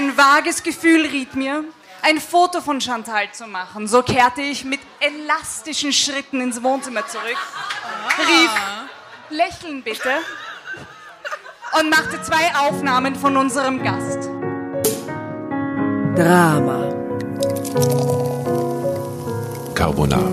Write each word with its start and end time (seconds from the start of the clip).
Ein 0.00 0.16
vages 0.16 0.62
Gefühl 0.62 1.04
riet 1.04 1.36
mir, 1.36 1.62
ein 2.00 2.20
Foto 2.20 2.62
von 2.62 2.80
Chantal 2.80 3.30
zu 3.32 3.46
machen. 3.46 3.86
So 3.86 4.02
kehrte 4.02 4.40
ich 4.40 4.64
mit 4.64 4.80
elastischen 4.98 5.92
Schritten 5.92 6.40
ins 6.40 6.62
Wohnzimmer 6.62 7.06
zurück, 7.06 7.36
rief, 8.18 8.50
lächeln 9.28 9.82
bitte, 9.82 10.10
und 11.78 11.90
machte 11.90 12.22
zwei 12.22 12.50
Aufnahmen 12.60 13.14
von 13.14 13.36
unserem 13.36 13.82
Gast. 13.82 14.30
Drama. 16.16 16.88
Carbonara. 19.74 20.30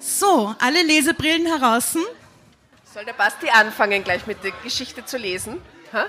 So, 0.00 0.54
alle 0.58 0.82
Lesebrillen 0.82 1.44
heraus. 1.44 1.98
Soll 2.94 3.04
der 3.04 3.12
Basti 3.12 3.50
anfangen, 3.50 4.04
gleich 4.04 4.24
mit 4.28 4.44
der 4.44 4.52
Geschichte 4.62 5.04
zu 5.04 5.18
lesen? 5.18 5.60
Ha? 5.92 6.06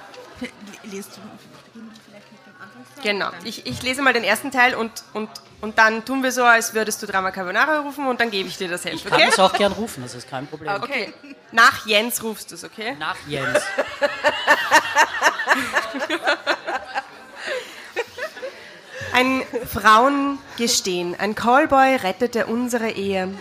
Lest 0.84 1.17
du 1.17 1.21
Genau. 3.02 3.31
Ich, 3.44 3.66
ich 3.66 3.81
lese 3.81 4.03
mal 4.03 4.13
den 4.13 4.23
ersten 4.23 4.52
Teil 4.52 4.75
und, 4.75 4.91
und, 5.13 5.30
und 5.61 5.80
dann 5.80 6.05
tun 6.05 6.21
wir 6.21 6.31
so, 6.31 6.44
als 6.44 6.75
würdest 6.75 7.02
du 7.02 7.08
Drama 7.08 7.31
Carbonara 7.31 7.80
rufen 7.80 8.05
und 8.05 8.21
dann 8.21 8.30
gebe 8.30 8.48
ich 8.48 8.58
dir 8.58 8.67
das 8.67 8.85
Heft, 8.85 8.94
Ich 8.95 9.05
kann 9.05 9.20
es 9.21 9.39
auch 9.39 9.53
gern 9.53 9.71
rufen, 9.71 10.03
das 10.03 10.13
ist 10.13 10.30
kein 10.30 10.45
Problem. 10.45 10.71
Okay. 10.75 11.11
Nach 11.52 11.88
Jens 11.88 12.21
rufst 12.21 12.52
du 12.52 12.55
es, 12.55 12.63
okay? 12.63 12.95
Nach 12.99 13.17
Jens. 13.27 13.63
Ein 19.11 19.41
Frauengestehen. 19.72 21.16
Ein 21.20 21.33
Callboy 21.33 21.95
rettete 21.95 22.45
unsere 22.45 22.91
Ehe. 22.91 23.33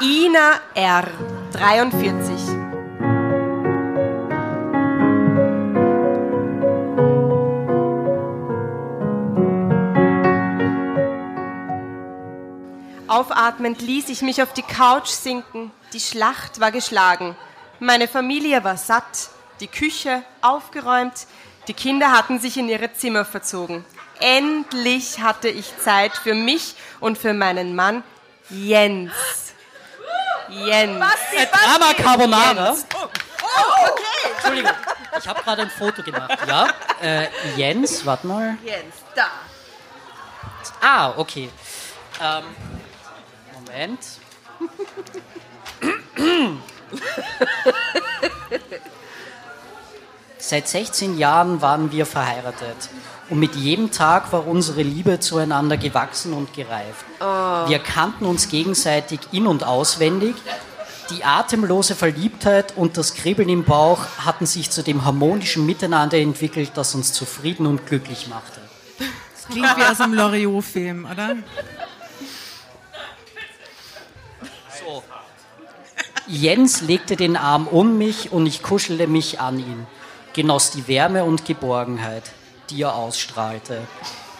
Ina 0.00 0.60
R., 0.74 1.06
43. 1.56 2.66
Aufatmend 13.08 13.80
ließ 13.80 14.10
ich 14.10 14.20
mich 14.20 14.42
auf 14.42 14.52
die 14.52 14.62
Couch 14.62 15.08
sinken. 15.08 15.70
Die 15.94 16.00
Schlacht 16.00 16.60
war 16.60 16.70
geschlagen. 16.72 17.34
Meine 17.80 18.06
Familie 18.06 18.62
war 18.62 18.76
satt, 18.76 19.30
die 19.60 19.68
Küche 19.68 20.22
aufgeräumt, 20.42 21.26
die 21.68 21.74
Kinder 21.74 22.12
hatten 22.12 22.38
sich 22.38 22.58
in 22.58 22.68
ihre 22.68 22.92
Zimmer 22.92 23.24
verzogen. 23.24 23.82
Endlich 24.20 25.20
hatte 25.20 25.48
ich 25.48 25.72
Zeit 25.78 26.12
für 26.12 26.34
mich 26.34 26.74
und 27.00 27.16
für 27.16 27.32
meinen 27.32 27.74
Mann 27.74 28.04
Jens. 28.50 29.45
Jens. 30.48 31.04
Äh, 31.32 31.46
Drama 31.46 31.94
Carbonara. 31.94 32.76
Entschuldigung, 34.36 34.72
ich 35.18 35.28
habe 35.28 35.42
gerade 35.42 35.62
ein 35.62 35.70
Foto 35.70 36.02
gemacht. 36.02 36.38
Ja, 36.46 36.68
äh, 37.02 37.28
Jens, 37.56 38.04
warte 38.04 38.26
mal. 38.26 38.56
Jens, 38.64 38.94
da. 39.14 39.28
Ah, 40.80 41.12
okay. 41.16 41.50
Ähm, 42.20 42.44
Moment. 43.54 44.00
Seit 50.38 50.68
16 50.68 51.18
Jahren 51.18 51.60
waren 51.60 51.90
wir 51.90 52.06
verheiratet. 52.06 52.88
Und 53.28 53.40
mit 53.40 53.56
jedem 53.56 53.90
Tag 53.90 54.32
war 54.32 54.46
unsere 54.46 54.82
Liebe 54.82 55.18
zueinander 55.18 55.76
gewachsen 55.76 56.32
und 56.32 56.54
gereift. 56.54 57.04
Wir 57.18 57.78
kannten 57.80 58.24
uns 58.24 58.48
gegenseitig 58.48 59.20
in- 59.32 59.46
und 59.46 59.64
auswendig. 59.64 60.36
Die 61.10 61.24
atemlose 61.24 61.94
Verliebtheit 61.94 62.74
und 62.76 62.96
das 62.96 63.14
Kribbeln 63.14 63.48
im 63.48 63.64
Bauch 63.64 64.00
hatten 64.24 64.46
sich 64.46 64.70
zu 64.70 64.82
dem 64.82 65.04
harmonischen 65.04 65.64
Miteinander 65.64 66.18
entwickelt, 66.18 66.72
das 66.74 66.94
uns 66.94 67.12
zufrieden 67.12 67.66
und 67.66 67.86
glücklich 67.86 68.26
machte. 68.28 68.60
Das 68.98 69.46
klingt 69.48 69.76
wie 69.76 69.84
aus 69.84 70.00
einem 70.00 70.14
Loriot-Film, 70.14 71.06
oder? 71.10 71.36
So. 74.84 75.04
Jens 76.26 76.80
legte 76.80 77.14
den 77.14 77.36
Arm 77.36 77.68
um 77.68 77.98
mich 77.98 78.32
und 78.32 78.46
ich 78.46 78.64
kuschelte 78.64 79.06
mich 79.06 79.40
an 79.40 79.60
ihn, 79.60 79.86
genoss 80.32 80.72
die 80.72 80.88
Wärme 80.88 81.22
und 81.24 81.44
Geborgenheit, 81.44 82.32
die 82.70 82.82
er 82.82 82.94
ausstrahlte. 82.94 83.86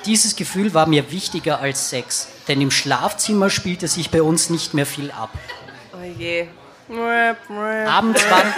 Dieses 0.04 0.36
Gefühl 0.36 0.74
war 0.74 0.86
mir 0.86 1.10
wichtiger 1.10 1.60
als 1.60 1.90
Sex, 1.90 2.28
denn 2.48 2.60
im 2.60 2.70
Schlafzimmer 2.70 3.50
spielte 3.50 3.88
sich 3.88 4.10
bei 4.10 4.22
uns 4.22 4.50
nicht 4.50 4.74
mehr 4.74 4.86
viel 4.86 5.10
ab. 5.10 5.30
Oh 5.92 6.04
je. 6.18 6.46
Abends 6.88 8.22
waren. 8.30 8.54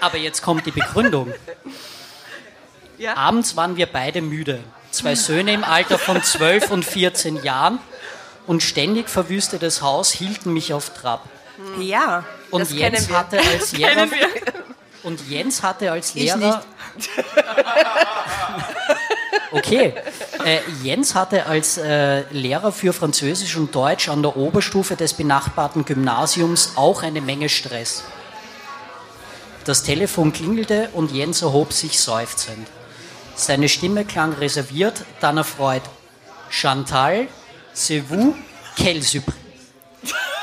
Aber 0.00 0.18
jetzt 0.18 0.42
kommt 0.42 0.66
die 0.66 0.70
Begründung. 0.70 1.34
Ja? 2.98 3.16
Abends 3.16 3.56
waren 3.56 3.76
wir 3.76 3.86
beide 3.86 4.22
müde. 4.22 4.62
Zwei 4.92 5.16
Söhne 5.16 5.52
im 5.52 5.64
Alter 5.64 5.98
von 5.98 6.22
12 6.22 6.70
und 6.70 6.84
14 6.84 7.42
Jahren 7.42 7.80
und 8.46 8.62
ständig 8.62 9.08
verwüstetes 9.08 9.82
Haus 9.82 10.12
hielten 10.12 10.52
mich 10.52 10.72
auf 10.72 10.90
Trab. 10.90 11.28
Ja. 11.80 12.24
Und 12.50 12.70
Jens 12.70 13.10
hatte 13.10 13.40
als 13.40 13.72
Lehrer. 13.72 14.06
Und 15.06 15.28
Jens 15.30 15.62
hatte 15.62 15.92
als 15.92 16.14
Lehrer 16.14 16.62
Okay. 19.52 19.94
Äh, 20.44 20.58
Jens 20.82 21.14
hatte 21.14 21.46
als 21.46 21.78
äh, 21.78 22.24
Lehrer 22.30 22.72
für 22.72 22.92
Französisch 22.92 23.56
und 23.56 23.74
Deutsch 23.74 24.08
an 24.08 24.22
der 24.22 24.36
Oberstufe 24.36 24.96
des 24.96 25.14
benachbarten 25.14 25.84
Gymnasiums 25.84 26.72
auch 26.74 27.02
eine 27.02 27.20
Menge 27.20 27.48
Stress. 27.48 28.02
Das 29.64 29.82
Telefon 29.82 30.32
klingelte 30.32 30.90
und 30.92 31.12
Jens 31.12 31.42
erhob 31.42 31.72
sich 31.72 32.00
seufzend. 32.00 32.66
Seine 33.34 33.68
Stimme 33.68 34.04
klang 34.04 34.32
reserviert, 34.34 35.04
dann 35.20 35.36
erfreut. 35.38 35.82
Chantal, 36.50 37.28
c'est 37.74 38.02
vous, 38.08 38.34
quelle 38.76 39.02
surprise. 39.02 39.36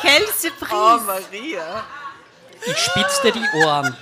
Quelle 0.02 0.28
Surprise. 0.38 0.74
Oh, 0.74 1.00
Maria. 1.06 1.86
Ich 2.66 2.78
spitzte 2.78 3.32
die 3.32 3.64
Ohren. 3.64 3.96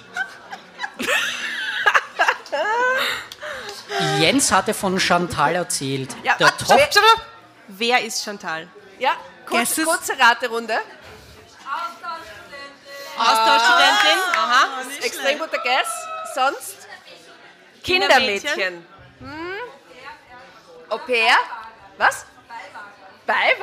Jens 4.19 4.51
hatte 4.51 4.73
von 4.73 4.99
Chantal 4.99 5.55
erzählt. 5.55 6.13
Ja, 6.23 6.35
der 6.35 6.47
warte, 6.47 6.65
Top. 6.65 6.79
Wer 7.67 8.01
ist 8.03 8.23
Chantal? 8.23 8.67
Ja, 8.99 9.11
kurz, 9.45 9.75
Guesses? 9.75 9.85
kurze 9.85 10.19
Raterunde. 10.19 10.77
Austauschstudentin. 13.17 14.19
Aha. 14.35 14.81
Extrem 15.01 15.39
guter 15.39 15.59
Guess. 15.59 15.87
Sonst 16.35 16.75
Kindermädchen. 17.83 18.53
Kindermädchen. 18.53 18.85
Hm? 19.19 19.53
Au 20.89 20.97
pair? 20.97 21.35
Was? 21.97 22.25
Pair. 23.25 23.55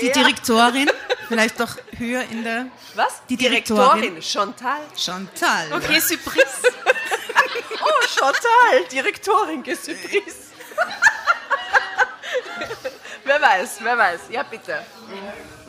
Die 0.00 0.12
Direktorin, 0.12 0.90
vielleicht 1.28 1.60
doch 1.60 1.76
höher 1.96 2.22
in 2.30 2.44
der 2.44 2.66
Was? 2.94 3.22
Die 3.28 3.36
Direktorin. 3.36 4.20
Chantal. 4.22 4.80
Chantal. 4.96 5.72
Okay, 5.72 6.00
Surprise. 6.00 6.46
Oh, 7.78 8.06
Chantal, 8.08 8.88
Direktorin, 8.90 9.62
Gesübris. 9.62 10.50
wer 13.24 13.40
weiß, 13.40 13.78
wer 13.82 13.98
weiß. 13.98 14.20
Ja, 14.30 14.42
bitte. 14.42 14.78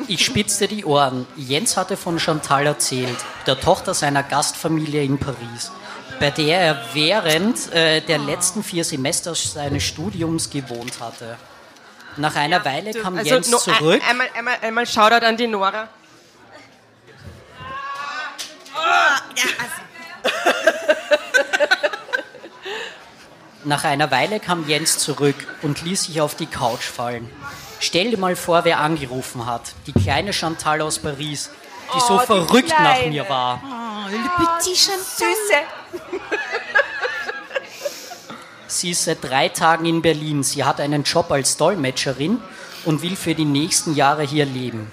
Ich 0.07 0.25
spitzte 0.25 0.67
die 0.67 0.85
Ohren. 0.85 1.27
Jens 1.35 1.77
hatte 1.77 1.97
von 1.97 2.19
Chantal 2.19 2.65
erzählt, 2.65 3.17
der 3.45 3.59
Tochter 3.59 3.93
seiner 3.93 4.23
Gastfamilie 4.23 5.03
in 5.03 5.17
Paris, 5.19 5.71
bei 6.19 6.31
der 6.31 6.59
er 6.59 6.85
während 6.93 7.71
äh, 7.73 8.01
der 8.01 8.17
letzten 8.19 8.63
vier 8.63 8.83
Semester 8.83 9.35
seines 9.35 9.83
Studiums 9.83 10.49
gewohnt 10.49 10.99
hatte. 10.99 11.37
Nach 12.17 12.35
einer 12.35 12.65
Weile 12.65 12.93
kam 12.93 13.17
Also, 13.17 13.29
Jens 13.29 13.49
no, 13.49 13.57
zurück. 13.57 14.01
Ein, 14.03 14.09
einmal, 14.09 14.27
einmal, 14.35 14.57
einmal 14.61 14.87
Shoutout 14.87 15.25
an 15.25 15.37
die 15.37 15.47
Nora. 15.47 15.87
Nach 23.63 23.83
einer 23.83 24.11
Weile 24.11 24.39
kam 24.39 24.67
Jens 24.67 24.97
zurück 24.99 25.35
und 25.61 25.81
ließ 25.83 26.05
sich 26.05 26.21
auf 26.21 26.35
die 26.35 26.45
Couch 26.45 26.83
fallen. 26.83 27.29
Stell 27.79 28.11
dir 28.11 28.17
mal 28.17 28.35
vor, 28.35 28.63
wer 28.65 28.79
angerufen 28.79 29.45
hat. 29.45 29.73
Die 29.87 29.93
kleine 29.93 30.31
Chantal 30.33 30.81
aus 30.81 30.99
Paris, 30.99 31.49
die 31.93 31.99
so 31.99 32.15
Oh, 32.15 32.19
die 32.19 32.25
verrückt 32.25 32.69
nach 32.69 32.95
Kleine. 32.95 33.09
mir 33.09 33.29
war. 33.29 33.61
Oh, 33.63 34.09
le 34.09 34.17
petit 34.37 34.77
Chantal. 34.77 35.03
Süße. 35.03 36.36
Sie 38.67 38.91
ist 38.91 39.05
seit 39.05 39.23
drei 39.23 39.49
Tagen 39.49 39.85
in 39.85 40.01
Berlin. 40.01 40.43
Sie 40.43 40.63
hat 40.63 40.79
einen 40.79 41.03
Job 41.03 41.31
als 41.31 41.57
Dolmetscherin 41.57 42.39
und 42.85 43.01
will 43.01 43.15
für 43.15 43.33
die 43.33 43.45
nächsten 43.45 43.95
Jahre 43.95 44.23
hier 44.23 44.45
leben. 44.45 44.91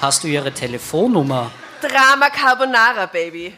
Hast 0.00 0.22
du 0.22 0.28
ihre 0.28 0.52
Telefonnummer? 0.52 1.50
Drama 1.80 2.30
Carbonara, 2.30 3.06
Baby. 3.06 3.56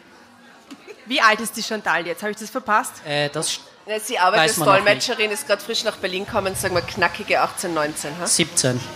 Wie 1.05 1.21
alt 1.21 1.39
ist 1.39 1.55
die 1.55 1.63
Chantal 1.63 2.05
jetzt? 2.05 2.21
Habe 2.21 2.31
ich 2.31 2.37
das 2.37 2.49
verpasst? 2.49 2.93
Äh, 3.05 3.29
das 3.29 3.59
Ja, 3.85 3.99
Sie 3.99 4.19
arbeitet 4.19 4.57
Weiß 4.57 4.59
als 4.59 4.65
Dolmetscherin, 4.65 5.31
ist 5.31 5.47
gerade 5.47 5.61
frisch 5.61 5.83
nach 5.83 5.95
Berlin 5.97 6.25
gekommen, 6.25 6.55
sagen 6.55 6.75
wir 6.75 6.81
knackige 6.81 7.41
18, 7.41 7.73
19. 7.73 8.19
Ha? 8.19 8.25
17. 8.25 8.79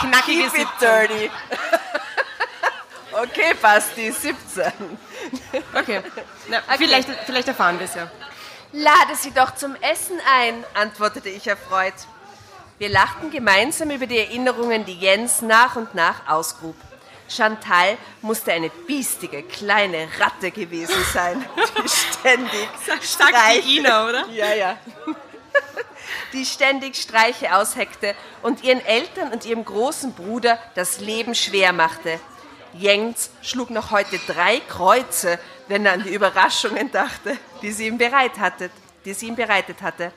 Knackige 0.00 0.50
Keep 0.50 0.60
it 0.60 0.68
17. 0.80 1.30
Okay, 3.22 3.54
Basti, 3.62 4.10
17. 4.12 4.72
Okay. 5.74 6.02
Na, 6.48 6.60
Vielleicht, 6.76 7.08
vielleicht 7.24 7.48
erfahren 7.48 7.78
wir 7.78 7.86
es 7.86 7.94
ja. 7.94 8.10
Lade 8.72 9.16
sie 9.16 9.30
doch 9.30 9.54
zum 9.54 9.74
Essen 9.76 10.20
ein, 10.38 10.64
antwortete 10.74 11.30
ich 11.30 11.46
erfreut. 11.46 11.94
Wir 12.78 12.90
lachten 12.90 13.30
gemeinsam 13.30 13.90
über 13.90 14.06
die 14.06 14.18
Erinnerungen, 14.18 14.84
die 14.84 14.98
Jens 14.98 15.40
nach 15.40 15.76
und 15.76 15.94
nach 15.94 16.28
ausgrub. 16.28 16.76
Chantal 17.28 17.96
musste 18.20 18.52
eine 18.52 18.68
biestige 18.68 19.42
kleine 19.42 20.08
Ratte 20.20 20.50
gewesen 20.50 21.04
sein, 21.12 21.44
die 21.82 21.88
ständig 21.88 22.68
die 23.64 23.78
Ina, 23.78 24.08
oder? 24.08 24.26
ja, 24.30 24.54
ja. 24.54 24.78
Die 26.32 26.44
ständig 26.44 26.96
Streiche 26.96 27.56
ausheckte 27.56 28.14
und 28.42 28.62
ihren 28.62 28.84
Eltern 28.84 29.32
und 29.32 29.44
ihrem 29.46 29.64
großen 29.64 30.12
Bruder 30.12 30.58
das 30.74 31.00
Leben 31.00 31.34
schwer 31.34 31.72
machte. 31.72 32.20
Jens 32.78 33.30
schlug 33.42 33.70
noch 33.70 33.90
heute 33.90 34.18
drei 34.26 34.60
Kreuze, 34.60 35.38
wenn 35.68 35.86
er 35.86 35.92
an 35.92 36.02
die 36.02 36.14
Überraschungen 36.14 36.90
dachte, 36.90 37.36
die 37.62 37.72
sie 37.72 37.86
ihm, 37.86 37.98
bereit 37.98 38.38
hatte, 38.38 38.70
die 39.04 39.14
sie 39.14 39.28
ihm 39.28 39.36
bereitet 39.36 39.82
hatte. 39.82 40.12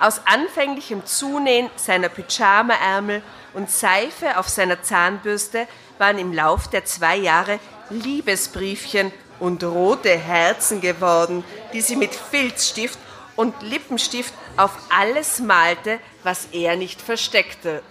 Aus 0.00 0.20
anfänglichem 0.24 1.06
Zunähen 1.06 1.70
seiner 1.76 2.08
Pyjamaärmel 2.08 3.22
und 3.54 3.70
Seife 3.70 4.38
auf 4.38 4.48
seiner 4.48 4.82
Zahnbürste 4.82 5.68
waren 5.98 6.18
im 6.18 6.32
Lauf 6.32 6.68
der 6.68 6.84
zwei 6.84 7.16
Jahre 7.16 7.60
Liebesbriefchen 7.90 9.12
und 9.38 9.62
rote 9.62 10.16
Herzen 10.16 10.80
geworden, 10.80 11.44
die 11.72 11.80
sie 11.80 11.96
mit 11.96 12.14
Filzstift 12.14 12.98
und 13.36 13.62
Lippenstift 13.62 14.34
auf 14.56 14.72
alles 14.90 15.40
malte, 15.40 16.00
was 16.22 16.48
er 16.52 16.76
nicht 16.76 17.00
versteckte. 17.00 17.82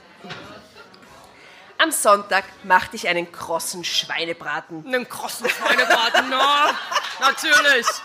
Am 1.84 1.92
Sonntag 1.92 2.46
machte 2.64 2.96
ich 2.96 3.10
einen 3.10 3.30
krossen 3.30 3.84
Schweinebraten. 3.84 4.86
Einen 4.88 5.08
krossen 5.10 5.50
Schweinebraten, 5.50 6.30
no. 6.30 6.40
Natürlich. 7.20 7.86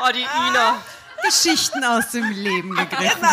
Oh, 0.00 0.12
die 0.12 0.20
Ina. 0.22 0.80
Geschichten 1.24 1.82
aus 1.84 2.10
dem 2.12 2.30
Leben 2.30 2.76
gegriffen. 2.76 3.26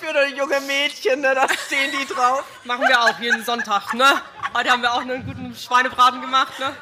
Für 0.00 0.12
das 0.12 0.30
junge 0.36 0.60
Mädchen, 0.60 1.22
ne, 1.22 1.34
da 1.34 1.46
stehen 1.66 1.90
die 1.98 2.06
drauf. 2.12 2.44
Machen 2.64 2.86
wir 2.86 3.00
auch 3.02 3.18
jeden 3.20 3.42
Sonntag, 3.42 3.94
ne? 3.94 4.20
Heute 4.54 4.70
haben 4.70 4.82
wir 4.82 4.92
auch 4.92 5.00
einen 5.00 5.24
guten 5.24 5.56
Schweinebraten 5.56 6.20
gemacht, 6.20 6.58
ne? 6.58 6.76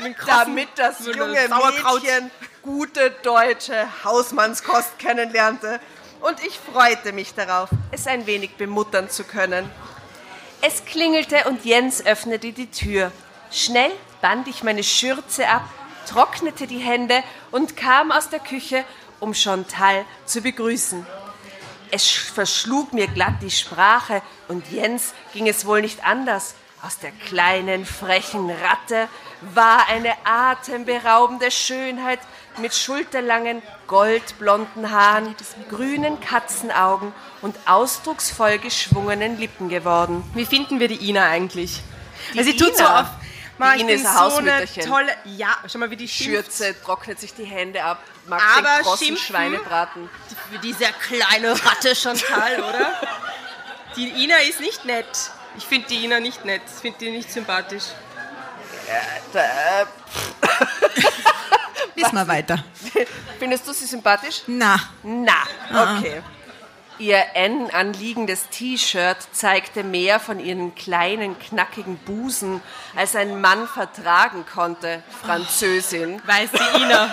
Mit 0.00 0.18
krossen- 0.18 0.26
Damit 0.44 0.68
das 0.76 1.06
junge 1.06 1.48
Sauerkraut. 1.48 2.02
Mädchen 2.02 2.30
gute 2.60 3.10
deutsche 3.22 3.86
Hausmannskost 4.04 4.98
kennenlernte. 4.98 5.80
Und 6.20 6.44
ich 6.44 6.58
freute 6.60 7.12
mich 7.14 7.34
darauf, 7.34 7.70
es 7.92 8.06
ein 8.06 8.26
wenig 8.26 8.56
bemuttern 8.56 9.08
zu 9.08 9.24
können. 9.24 9.70
Es 10.60 10.84
klingelte 10.84 11.44
und 11.48 11.64
Jens 11.64 12.04
öffnete 12.04 12.52
die 12.52 12.70
Tür. 12.70 13.12
Schnell 13.50 13.90
band 14.22 14.48
ich 14.48 14.62
meine 14.62 14.82
Schürze 14.82 15.48
ab, 15.48 15.62
trocknete 16.08 16.66
die 16.66 16.78
Hände 16.78 17.22
und 17.50 17.76
kam 17.76 18.10
aus 18.10 18.30
der 18.30 18.40
Küche, 18.40 18.84
um 19.20 19.34
Chantal 19.34 20.04
zu 20.24 20.40
begrüßen. 20.40 21.06
Es 21.90 22.04
sch- 22.06 22.32
verschlug 22.32 22.92
mir 22.92 23.06
glatt 23.06 23.34
die 23.42 23.50
Sprache 23.50 24.22
und 24.48 24.70
Jens 24.70 25.14
ging 25.32 25.46
es 25.48 25.66
wohl 25.66 25.82
nicht 25.82 26.04
anders. 26.04 26.54
Aus 26.82 26.98
der 26.98 27.12
kleinen, 27.12 27.86
frechen 27.86 28.50
Ratte 28.50 29.08
war 29.40 29.88
eine 29.88 30.12
atemberaubende 30.24 31.50
Schönheit 31.50 32.18
mit 32.58 32.74
schulterlangen, 32.74 33.62
goldblonden 33.86 34.90
Haaren, 34.90 35.34
grünen 35.68 36.20
Katzenaugen 36.20 37.12
und 37.42 37.56
ausdrucksvoll 37.66 38.58
geschwungenen 38.58 39.38
Lippen 39.38 39.68
geworden. 39.68 40.22
Wie 40.34 40.46
finden 40.46 40.80
wir 40.80 40.88
die 40.88 41.08
Ina 41.08 41.28
eigentlich? 41.28 41.80
Die 42.32 42.38
Also 42.38 42.50
sie 42.50 42.56
tut 42.56 42.76
so 42.76 42.84
Ina? 42.84 43.00
auf. 43.00 43.06
Ma, 43.58 43.72
Die 43.72 43.76
ich 43.76 43.82
Ina 43.82 43.92
bin 43.92 44.00
ist 44.00 44.06
ein 44.06 44.30
so 44.30 44.36
eine 44.38 44.66
tolle. 44.84 45.16
Ja, 45.24 45.58
schau 45.66 45.78
mal, 45.78 45.90
wie 45.90 45.96
die 45.96 46.08
schimpft. 46.08 46.32
Schürze, 46.52 46.74
trocknet 46.82 47.20
sich 47.20 47.34
die 47.34 47.44
Hände 47.44 47.82
ab, 47.84 47.98
mag 48.26 48.42
Aber 48.58 48.96
den? 48.98 49.16
Schweinebraten. 49.16 50.08
Wie 50.50 50.58
diese 50.58 50.84
kleine 51.06 51.52
Ratte 51.52 51.94
Chantal, 51.94 52.60
oder? 52.62 52.94
Die 53.96 54.24
Ina 54.24 54.36
ist 54.48 54.60
nicht 54.60 54.84
nett. 54.84 55.06
Ich 55.56 55.66
finde 55.66 55.86
die 55.88 56.04
Ina 56.04 56.18
nicht 56.18 56.44
nett. 56.44 56.62
Ich 56.66 56.80
finde 56.80 56.98
die 56.98 57.10
nicht 57.10 57.30
sympathisch. 57.32 57.84
Äh, 59.32 59.84
Lies 61.96 62.12
mal 62.12 62.26
weiter. 62.28 62.62
Findest 63.38 63.66
du 63.68 63.72
sie 63.72 63.86
sympathisch? 63.86 64.42
Na, 64.46 64.80
Na, 65.02 65.42
okay. 65.98 66.22
Ihr 66.98 67.24
N 67.34 67.70
anliegendes 67.72 68.48
T-Shirt 68.50 69.16
zeigte 69.32 69.82
mehr 69.82 70.20
von 70.20 70.38
ihren 70.38 70.74
kleinen, 70.76 71.36
knackigen 71.38 71.96
Busen, 71.98 72.62
als 72.94 73.16
ein 73.16 73.40
Mann 73.40 73.66
vertragen 73.66 74.44
konnte. 74.52 75.02
Französin. 75.24 76.22
Weiß 76.24 76.50
die 76.52 76.82
Ina. 76.82 77.12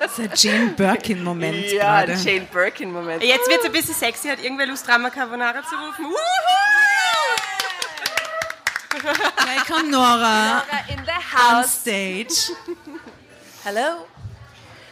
das 0.00 0.18
ist 0.18 0.20
ein 0.20 0.30
Jane 0.34 0.66
Birkin-Moment 0.70 1.72
Ja, 1.72 2.04
gerade. 2.06 2.14
Jane 2.14 2.46
Birkin-Moment. 2.50 3.22
Jetzt 3.22 3.48
wird 3.50 3.60
es 3.60 3.66
ein 3.66 3.72
bisschen 3.72 3.94
sexy. 3.94 4.28
Hat 4.28 4.42
irgendwer 4.42 4.66
Lust, 4.66 4.88
Drama 4.88 5.10
Carbonara 5.10 5.62
zu 5.62 5.76
rufen? 5.76 6.06
Wuhu! 6.06 6.14
Gleich 9.36 9.64
kommt 9.66 9.90
Nora 9.90 10.62
in 10.88 10.98
the 11.04 11.10
on 11.10 11.60
house. 11.60 11.80
stage. 11.80 12.52
Hello. 13.66 14.04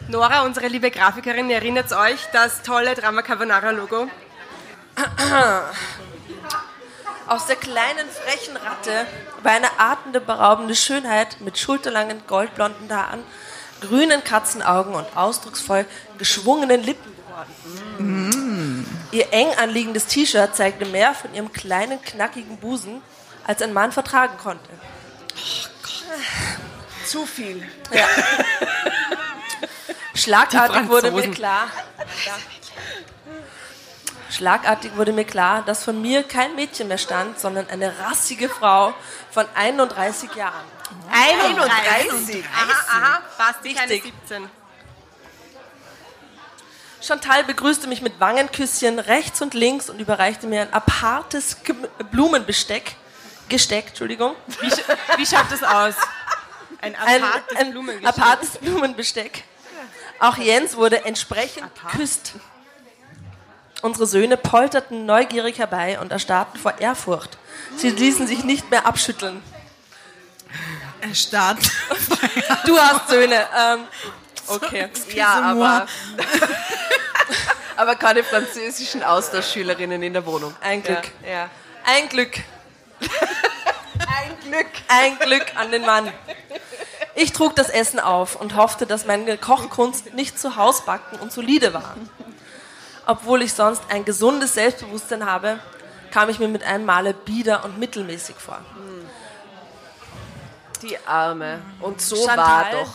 Nora, 0.08 0.46
unsere 0.46 0.66
liebe 0.66 0.90
Grafikerin, 0.90 1.50
erinnert 1.50 1.92
euch 1.92 2.24
das 2.32 2.62
tolle 2.62 2.94
Drama 2.94 3.20
Carbonara 3.20 3.70
Logo? 3.70 4.08
Aus 7.28 7.44
der 7.44 7.56
kleinen, 7.56 8.08
frechen 8.08 8.56
Ratte 8.56 9.06
war 9.42 9.52
eine 9.52 9.78
atemberaubende 9.78 10.74
Schönheit 10.74 11.38
mit 11.42 11.58
schulterlangen, 11.58 12.22
goldblonden 12.26 12.90
Haaren, 12.90 13.22
grünen 13.82 14.24
Katzenaugen 14.24 14.94
und 14.94 15.18
ausdrucksvoll 15.18 15.84
geschwungenen 16.16 16.82
Lippen 16.82 17.12
geworden. 17.98 18.86
Ihr 19.10 19.30
eng 19.34 19.52
anliegendes 19.58 20.06
T-Shirt 20.06 20.56
zeigte 20.56 20.86
mehr 20.86 21.12
von 21.12 21.34
ihrem 21.34 21.52
kleinen, 21.52 22.00
knackigen 22.00 22.56
Busen, 22.56 23.02
als 23.46 23.60
ein 23.60 23.74
Mann 23.74 23.92
vertragen 23.92 24.38
konnte. 24.42 24.70
Zu 27.06 27.26
viel. 27.26 27.68
Schlagartig 30.14 30.88
wurde 30.88 31.10
mir 31.10 31.30
klar. 31.30 31.68
Ja. 32.26 32.34
Schlagartig 34.30 34.96
wurde 34.96 35.12
mir 35.12 35.24
klar, 35.24 35.62
dass 35.62 35.84
von 35.84 36.00
mir 36.00 36.22
kein 36.22 36.54
Mädchen 36.54 36.88
mehr 36.88 36.98
stand, 36.98 37.38
sondern 37.38 37.68
eine 37.68 37.98
rassige 37.98 38.48
Frau 38.48 38.94
von 39.30 39.46
31 39.54 40.34
Jahren. 40.34 40.64
31. 41.10 42.44
Aha, 42.54 42.72
aha, 42.88 43.22
Basti, 43.36 43.74
keine 43.74 43.90
Richtig. 43.90 44.12
17. 44.28 44.48
Chantal 47.02 47.44
begrüßte 47.44 47.88
mich 47.88 48.00
mit 48.00 48.20
Wangenküsschen 48.20 48.98
rechts 49.00 49.42
und 49.42 49.54
links 49.54 49.90
und 49.90 50.00
überreichte 50.00 50.46
mir 50.46 50.62
ein 50.62 50.72
apartes 50.72 51.56
Blumenbesteck. 52.12 52.94
Gesteck, 53.48 53.88
Entschuldigung. 53.88 54.34
Wie, 54.60 54.70
wie 55.18 55.26
schaut 55.26 55.50
das 55.50 55.62
aus? 55.62 55.94
Ein 56.82 56.96
Ein, 56.96 57.22
apartes 57.22 57.56
ein 57.56 57.70
Blumengeschenk. 57.70 58.08
apartes 58.08 58.58
Blumenbesteck. 58.58 59.44
Auch 60.18 60.36
Jens 60.36 60.76
wurde 60.76 61.04
entsprechend 61.04 61.70
geküsst. 61.74 62.34
Unsere 63.82 64.06
Söhne 64.06 64.36
polterten 64.36 65.06
neugierig 65.06 65.58
herbei 65.58 65.98
und 65.98 66.12
erstarrten 66.12 66.60
vor 66.60 66.78
Ehrfurcht. 66.78 67.38
Sie 67.76 67.88
ließen 67.90 68.26
sich 68.26 68.44
nicht 68.44 68.70
mehr 68.70 68.86
abschütteln. 68.86 69.42
Er 71.00 71.14
starrt. 71.14 71.58
Du 72.66 72.78
hast 72.78 73.08
Söhne. 73.08 73.46
Ähm, 73.56 73.84
okay. 74.46 74.88
Ja, 75.14 75.40
aber, 75.40 75.86
aber 77.76 77.96
keine 77.96 78.22
französischen 78.22 79.02
Austauschschülerinnen 79.02 80.02
in 80.02 80.12
der 80.12 80.24
Wohnung. 80.26 80.54
Ein 80.60 80.82
Glück. 80.82 81.10
Ja, 81.24 81.30
ja. 81.30 81.50
Ein 81.84 82.08
Glück. 82.08 82.38
Ein 83.00 84.38
Glück. 84.48 84.66
Ein 84.88 85.18
Glück 85.18 85.46
an 85.56 85.70
den 85.72 85.82
Mann. 85.82 86.12
Ich 87.14 87.32
trug 87.32 87.54
das 87.56 87.68
Essen 87.68 88.00
auf 88.00 88.36
und 88.36 88.56
hoffte, 88.56 88.86
dass 88.86 89.04
meine 89.04 89.36
Kochkunst 89.36 90.14
nicht 90.14 90.38
zu 90.38 90.56
Hausbacken 90.56 91.18
und 91.20 91.32
solide 91.32 91.74
war. 91.74 91.94
Obwohl 93.06 93.42
ich 93.42 93.52
sonst 93.52 93.82
ein 93.90 94.04
gesundes 94.04 94.54
Selbstbewusstsein 94.54 95.26
habe, 95.26 95.58
kam 96.10 96.28
ich 96.28 96.38
mir 96.38 96.48
mit 96.48 96.62
einem 96.64 96.84
Male 96.84 97.14
bieder 97.14 97.64
und 97.64 97.78
mittelmäßig 97.78 98.36
vor. 98.36 98.58
Die 100.80 100.98
Arme. 101.06 101.60
Und 101.80 102.00
so 102.00 102.16
Chantal, 102.16 102.36
war 102.38 102.64
doch. 102.72 102.92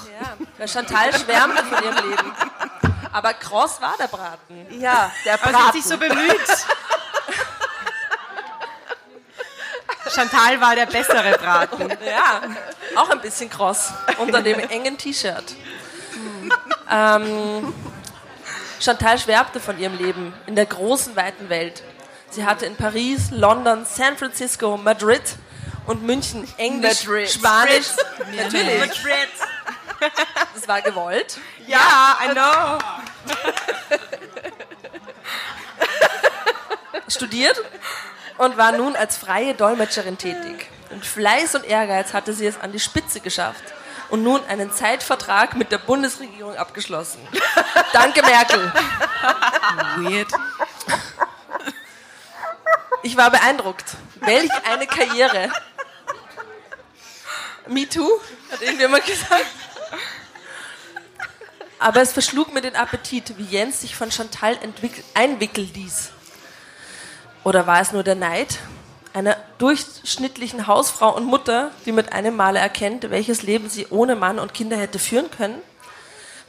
Ja, 0.59 0.67
Chantal 0.67 1.13
schwärmte 1.13 1.63
von 1.63 1.83
ihrem 1.83 2.09
Leben. 2.09 2.31
Aber 3.13 3.33
kross 3.33 3.81
war 3.81 3.95
der 3.97 4.07
Braten. 4.07 4.79
Ja, 4.79 5.11
der 5.25 5.35
Aber 5.35 5.49
sie 5.49 5.55
hat 5.55 5.61
Braten. 5.63 5.81
sich 5.81 5.85
so 5.85 5.97
bemüht. 5.97 6.47
Chantal 10.17 10.59
war 10.59 10.75
der 10.75 10.87
bessere 10.87 11.37
Braten. 11.37 11.87
Ja, 12.07 12.41
auch 12.95 13.09
ein 13.09 13.21
bisschen 13.21 13.49
kross 13.49 13.91
unter 14.17 14.41
dem 14.41 14.59
engen 14.59 14.97
T-Shirt. 14.97 15.43
Ähm, 16.89 17.73
Chantal 18.79 19.19
schwärmte 19.19 19.59
von 19.59 19.77
ihrem 19.79 19.95
Leben 19.97 20.33
in 20.47 20.55
der 20.55 20.65
großen, 20.65 21.15
weiten 21.15 21.49
Welt. 21.49 21.83
Sie 22.31 22.45
hatte 22.45 22.65
in 22.65 22.75
Paris, 22.75 23.29
London, 23.31 23.85
San 23.85 24.17
Francisco, 24.17 24.77
Madrid 24.77 25.21
und 25.85 26.03
München 26.03 26.47
Englisch, 26.57 27.05
Madrid. 27.05 27.29
Spanisch. 27.29 27.87
Natürlich. 28.35 29.03
Das 30.55 30.67
war 30.67 30.81
gewollt. 30.81 31.37
Ja, 31.67 32.17
I 32.25 32.31
know. 32.31 32.79
studiert 37.07 37.61
und 38.37 38.57
war 38.57 38.71
nun 38.71 38.95
als 38.95 39.17
freie 39.17 39.53
Dolmetscherin 39.53 40.17
tätig. 40.17 40.69
Mit 40.89 41.05
Fleiß 41.05 41.55
und 41.55 41.65
Ehrgeiz 41.65 42.13
hatte 42.13 42.33
sie 42.33 42.45
es 42.45 42.59
an 42.59 42.71
die 42.71 42.79
Spitze 42.79 43.19
geschafft 43.19 43.63
und 44.09 44.23
nun 44.23 44.41
einen 44.47 44.71
Zeitvertrag 44.71 45.55
mit 45.55 45.71
der 45.71 45.79
Bundesregierung 45.79 46.55
abgeschlossen. 46.55 47.19
Danke, 47.93 48.21
Merkel. 48.21 48.71
Weird. 49.97 50.31
Ich 53.03 53.17
war 53.17 53.31
beeindruckt. 53.31 53.85
Welch 54.15 54.51
eine 54.69 54.87
Karriere. 54.87 55.51
Me 57.67 57.87
too, 57.87 58.09
hat 58.51 58.61
irgendjemand 58.61 59.05
gesagt. 59.05 59.45
Aber 61.79 62.01
es 62.01 62.13
verschlug 62.13 62.53
mir 62.53 62.61
den 62.61 62.75
Appetit, 62.75 63.37
wie 63.37 63.43
Jens 63.43 63.81
sich 63.81 63.95
von 63.95 64.11
Chantal 64.11 64.57
einwickeln 65.13 65.69
ließ. 65.73 66.11
Oder 67.47 67.65
war 67.65 67.79
es 67.79 67.93
nur 67.93 68.03
der 68.03 68.15
Neid 68.15 68.59
einer 69.13 69.37
durchschnittlichen 69.57 70.67
Hausfrau 70.67 71.15
und 71.15 71.23
Mutter, 71.23 71.71
die 71.85 71.93
mit 71.93 72.11
einem 72.11 72.35
Male 72.35 72.59
erkennt, 72.59 73.09
welches 73.09 73.41
Leben 73.41 73.69
sie 73.69 73.87
ohne 73.89 74.17
Mann 74.17 74.37
und 74.37 74.53
Kinder 74.53 74.75
hätte 74.75 74.99
führen 74.99 75.31
können, 75.31 75.61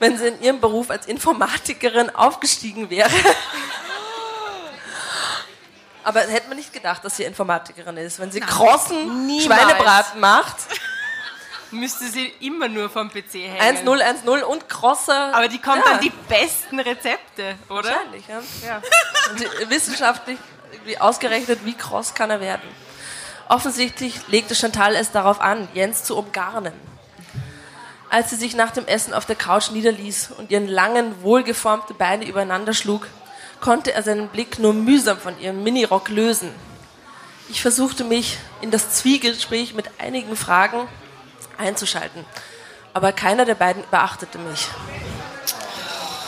wenn 0.01 0.19
sie 0.19 0.27
in 0.27 0.43
ihrem 0.43 0.61
Beruf 0.61 0.91
als 0.91 1.07
Informatikerin 1.07 2.11
aufgestiegen 2.17 2.91
wäre? 2.91 3.09
Aber 6.03 6.19
hätte 6.23 6.49
man 6.49 6.57
nicht 6.57 6.73
gedacht, 6.73 7.05
dass 7.05 7.17
sie 7.17 7.23
Informatikerin 7.23 7.97
ist. 7.99 8.19
Wenn 8.19 8.33
sie 8.33 8.41
krossen 8.41 9.25
Niemals. 9.29 9.45
Schweinebraten 9.63 10.19
macht, 10.19 10.57
Müsste 11.71 12.09
sie 12.09 12.33
immer 12.41 12.67
nur 12.67 12.89
vom 12.91 13.09
PC 13.11 13.35
hängen. 13.35 13.87
1-0, 13.87 14.01
1-0 14.25 14.41
und 14.43 14.71
krosser. 14.71 15.33
Aber 15.35 15.47
die 15.49 15.61
kommt 15.61 15.85
Ja. 15.85 15.93
dann 15.93 16.01
die 16.01 16.11
besten 16.27 16.81
Rezepte, 16.81 17.57
oder? 17.69 17.91
Wahrscheinlich, 17.91 18.25
ja. 18.27 18.81
Und 19.31 19.39
die- 19.39 19.69
wissenschaftlich 19.71 20.39
irgendwie 20.89 21.01
ausgerechnet, 21.01 21.61
wie 21.65 21.75
kross 21.75 22.15
kann 22.15 22.31
er 22.31 22.41
werden. 22.41 22.69
Offensichtlich 23.49 24.27
legte 24.29 24.55
Chantal 24.55 24.95
es 24.95 25.11
darauf 25.11 25.41
an, 25.41 25.69
Jens 25.75 26.05
zu 26.05 26.17
umgarnen. 26.17 26.73
Als 28.11 28.31
sie 28.31 28.37
sich 28.37 28.57
nach 28.57 28.71
dem 28.71 28.87
Essen 28.87 29.13
auf 29.13 29.27
der 29.27 29.37
Couch 29.37 29.71
niederließ 29.71 30.31
und 30.39 30.51
ihren 30.51 30.67
langen, 30.67 31.23
wohlgeformten 31.23 31.97
Beine 31.97 32.27
übereinander 32.27 32.73
schlug, 32.73 33.07
konnte 33.61 33.93
er 33.93 34.03
seinen 34.03 34.29
Blick 34.29 34.59
nur 34.59 34.73
mühsam 34.73 35.19
von 35.19 35.39
ihrem 35.39 35.63
Minirock 35.63 36.09
lösen. 36.09 36.51
Ich 37.51 37.61
versuchte 37.61 38.05
mich 38.05 38.39
in 38.63 38.71
das 38.71 38.91
Zwiegespräch 38.91 39.75
mit 39.75 39.91
einigen 39.99 40.37
Fragen 40.37 40.89
einzuschalten, 41.59 42.25
aber 42.95 43.13
keiner 43.13 43.45
der 43.45 43.57
beiden 43.57 43.83
beachtete 43.91 44.39
mich. 44.39 44.69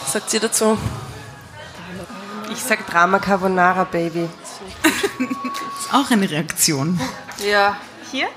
Was 0.03 0.13
sagt 0.13 0.31
sie 0.31 0.41
dazu? 0.41 0.77
Ich 2.51 2.63
sag 2.63 2.87
Drama 2.87 3.19
Carbonara, 3.19 3.85
Baby. 3.85 4.29
Ist 5.19 5.95
auch 5.95 6.11
eine 6.11 6.29
Reaktion. 6.29 7.01
Ja. 7.39 7.77
Hier? 8.11 8.29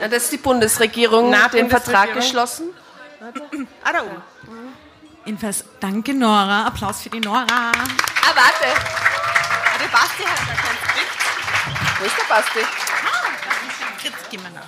ja. 0.00 0.08
Das 0.08 0.24
ist 0.24 0.32
die 0.32 0.36
Bundesregierung, 0.38 1.30
Na, 1.30 1.48
den 1.48 1.68
Vertrag 1.68 2.14
geschlossen. 2.14 2.68
Ah, 3.82 3.92
da 3.92 4.02
oben. 4.02 4.22
Jedenfalls, 5.24 5.64
danke 5.80 6.14
Nora. 6.14 6.66
Applaus 6.66 7.02
für 7.02 7.10
die 7.10 7.20
Nora. 7.20 7.46
Ah, 7.50 7.72
warte. 8.34 8.68
Ah, 8.68 9.78
der 9.78 9.88
Basti 9.88 10.22
hat 10.22 10.38
da 10.38 10.54
kein 10.54 10.76
Skript. 10.88 11.98
Wo 11.98 12.04
ist 12.04 12.16
der 12.16 12.34
Basti? 12.34 12.60
Jetzt 14.04 14.30
gehen 14.30 14.42
wir 14.42 14.50
nach. 14.50 14.66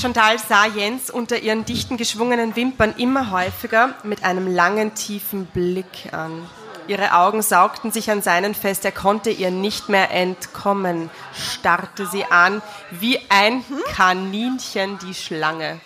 Chantal 0.00 0.38
sah 0.38 0.64
Jens 0.64 1.10
unter 1.10 1.40
ihren 1.40 1.66
dichten 1.66 1.98
geschwungenen 1.98 2.56
Wimpern 2.56 2.94
immer 2.96 3.30
häufiger 3.30 3.94
mit 4.02 4.24
einem 4.24 4.46
langen, 4.46 4.94
tiefen 4.94 5.44
Blick 5.44 6.10
an. 6.12 6.48
Ihre 6.86 7.12
Augen 7.14 7.42
saugten 7.42 7.92
sich 7.92 8.10
an 8.10 8.22
seinen 8.22 8.54
fest, 8.54 8.86
er 8.86 8.92
konnte 8.92 9.28
ihr 9.28 9.50
nicht 9.50 9.90
mehr 9.90 10.10
entkommen, 10.10 11.10
starrte 11.34 12.06
sie 12.06 12.24
an 12.24 12.62
wie 12.90 13.20
ein 13.28 13.62
Kaninchen 13.94 14.98
die 15.00 15.12
Schlange. 15.12 15.80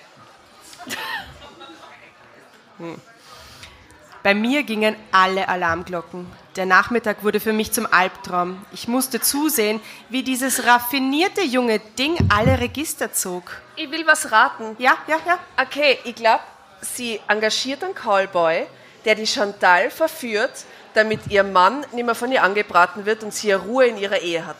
Hm. 2.78 3.00
Bei 4.23 4.33
mir 4.33 4.62
gingen 4.62 4.94
alle 5.11 5.49
Alarmglocken. 5.49 6.43
Der 6.56 6.66
Nachmittag 6.66 7.25
wurde 7.25 7.40
für 7.40 7.52
mich 7.52 7.73
zum 7.73 7.87
Albtraum. 7.92 8.64
Ich 8.73 8.87
musste 8.87 9.20
zusehen, 9.20 9.80
wie 10.08 10.23
dieses 10.23 10.66
raffinierte 10.66 11.42
junge 11.42 11.80
Ding 11.80 12.16
alle 12.32 12.61
Register 12.61 13.12
zog. 13.12 13.61
Ich 13.75 13.90
will 13.90 14.06
was 14.06 14.30
raten. 14.30 14.76
Ja, 14.78 14.96
ja, 15.08 15.16
ja. 15.26 15.38
Okay, 15.61 15.99
ich 16.04 16.14
glaube, 16.14 16.44
sie 16.80 17.20
engagiert 17.26 17.82
einen 17.82 17.94
Callboy, 17.96 18.66
der 19.04 19.16
die 19.16 19.26
Chantal 19.26 19.90
verführt, 19.90 20.64
damit 20.94 21.20
ihr 21.28 21.42
Mann 21.42 21.84
nicht 21.90 22.04
mehr 22.04 22.14
von 22.14 22.30
ihr 22.30 22.44
angebraten 22.44 23.04
wird 23.04 23.25
und 23.25 23.34
sie 23.34 23.49
ja 23.49 23.56
Ruhe 23.56 23.87
in 23.87 23.96
ihrer 23.99 24.20
Ehe 24.20 24.46
hat. 24.46 24.56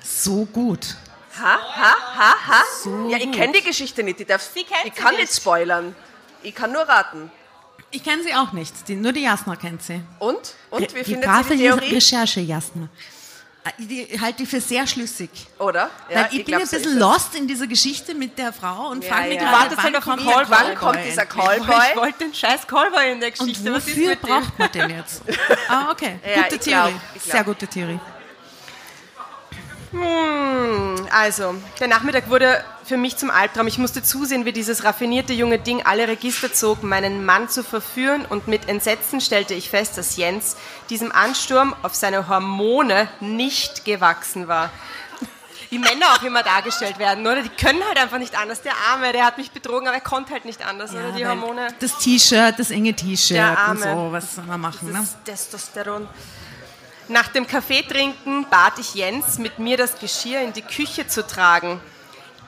So 0.00 0.44
gut. 0.44 0.94
Ha, 1.40 1.58
ha, 1.58 1.94
ha, 2.18 2.34
ha. 2.46 2.62
So 2.84 3.08
ja, 3.08 3.16
ich 3.18 3.32
kenne 3.32 3.54
die 3.54 3.62
Geschichte 3.64 4.04
nicht. 4.04 4.20
Ich, 4.20 4.26
darf, 4.28 4.42
Sie 4.42 4.62
kennt 4.62 4.84
ich 4.84 4.94
sie 4.94 5.00
kann 5.00 5.12
nicht. 5.16 5.22
nicht 5.22 5.34
spoilern. 5.34 5.96
Ich 6.44 6.54
kann 6.54 6.70
nur 6.70 6.82
raten. 6.82 7.32
Ich 7.92 8.02
kenne 8.02 8.22
sie 8.22 8.34
auch 8.34 8.52
nicht. 8.52 8.88
Die, 8.88 8.94
nur 8.96 9.12
die 9.12 9.22
Jasna 9.22 9.54
kennt 9.56 9.82
sie. 9.82 10.00
Und? 10.18 10.54
Und? 10.70 10.80
Wie 10.94 10.98
die 10.98 11.04
findet 11.04 11.24
brave 11.24 11.48
sie 11.48 11.56
die 11.56 11.62
Theorie? 11.64 11.94
Recherche, 11.94 12.40
Jasna. 12.40 12.88
Äh, 13.64 13.70
Die 13.78 14.20
halte 14.20 14.42
ich 14.42 14.48
für 14.48 14.60
sehr 14.60 14.86
schlüssig. 14.86 15.30
Oder? 15.58 15.88
Weil 16.08 16.24
ich, 16.32 16.38
bin 16.38 16.44
glaub, 16.46 16.60
ein 16.62 16.66
so 16.66 16.76
bisschen 16.78 16.94
es. 16.94 16.98
lost 16.98 17.34
in 17.36 17.46
dieser 17.46 17.66
Geschichte 17.68 18.14
mit 18.14 18.36
der 18.38 18.52
Frau 18.52 18.88
und 18.90 19.04
Ja, 19.04 19.12
frage 19.14 19.28
mich 19.28 19.40
ja. 19.40 19.50
gerade, 19.50 19.76
wann 19.76 19.92
kommt 20.02 20.22
Callboy. 20.28 20.46
Wann 20.58 20.74
kommt 20.74 20.98
dieser 21.04 21.22
Ich 21.24 21.28
Callboy? 21.28 21.96
wollte 21.96 22.18
den 22.24 22.34
scheiß 22.34 22.66
Callboy 22.66 23.12
in 23.12 23.20
der 23.20 23.28
Und 23.28 23.38
Geschichte. 23.38 23.72
Was 23.72 23.86
ist 23.86 23.96
wofür 23.96 24.16
braucht 24.16 24.58
man 24.58 24.72
den 24.72 24.90
jetzt? 24.90 25.22
Ah, 25.68 25.90
okay. 25.92 26.18
Ja, 26.24 26.42
gute 26.44 26.54
ich 26.56 26.60
glaub, 26.62 26.84
Theorie. 26.88 27.00
ich 27.14 27.22
glaub. 27.22 27.32
Sehr 27.32 27.44
gute 27.44 27.66
Theorie. 27.68 28.00
Also, 31.10 31.54
der 31.80 31.88
Nachmittag 31.88 32.30
wurde 32.30 32.64
für 32.84 32.96
mich 32.96 33.16
zum 33.16 33.30
Albtraum. 33.30 33.66
Ich 33.66 33.78
musste 33.78 34.02
zusehen, 34.02 34.44
wie 34.44 34.52
dieses 34.52 34.84
raffinierte 34.84 35.32
junge 35.32 35.58
Ding 35.58 35.82
alle 35.84 36.08
Register 36.08 36.52
zog, 36.52 36.82
meinen 36.82 37.24
Mann 37.24 37.48
zu 37.48 37.62
verführen 37.62 38.24
und 38.24 38.48
mit 38.48 38.68
Entsetzen 38.68 39.20
stellte 39.20 39.54
ich 39.54 39.68
fest, 39.68 39.98
dass 39.98 40.16
Jens 40.16 40.56
diesem 40.88 41.12
Ansturm 41.12 41.76
auf 41.82 41.94
seine 41.94 42.28
Hormone 42.28 43.08
nicht 43.20 43.84
gewachsen 43.84 44.48
war. 44.48 44.70
Wie 45.68 45.78
Männer 45.78 46.06
auch 46.14 46.22
immer 46.22 46.42
dargestellt 46.42 46.98
werden, 46.98 47.26
oder? 47.26 47.42
Die 47.42 47.48
können 47.48 47.82
halt 47.86 47.98
einfach 47.98 48.18
nicht 48.18 48.38
anders. 48.38 48.60
Der 48.60 48.74
Arme, 48.90 49.10
der 49.12 49.24
hat 49.24 49.38
mich 49.38 49.52
betrogen, 49.52 49.88
aber 49.88 49.96
er 49.96 50.02
konnte 50.02 50.32
halt 50.32 50.44
nicht 50.44 50.66
anders, 50.66 50.92
oder? 50.92 51.12
Die 51.12 51.26
Hormone. 51.26 51.68
Das 51.80 51.96
T-Shirt, 51.98 52.58
das 52.58 52.70
enge 52.70 52.92
T-Shirt 52.92 53.38
und 53.38 53.56
Arme. 53.56 53.80
so, 53.80 54.12
was 54.12 54.34
soll 54.34 54.44
man 54.44 54.60
machen, 54.60 54.92
ne? 54.92 54.98
Das 54.98 55.16
Testosteron. 55.24 56.08
Nach 57.08 57.28
dem 57.28 57.46
Kaffeetrinken 57.46 58.46
bat 58.48 58.78
ich 58.78 58.94
Jens, 58.94 59.38
mit 59.38 59.58
mir 59.58 59.76
das 59.76 59.98
Geschirr 59.98 60.40
in 60.40 60.52
die 60.52 60.62
Küche 60.62 61.06
zu 61.06 61.26
tragen. 61.26 61.80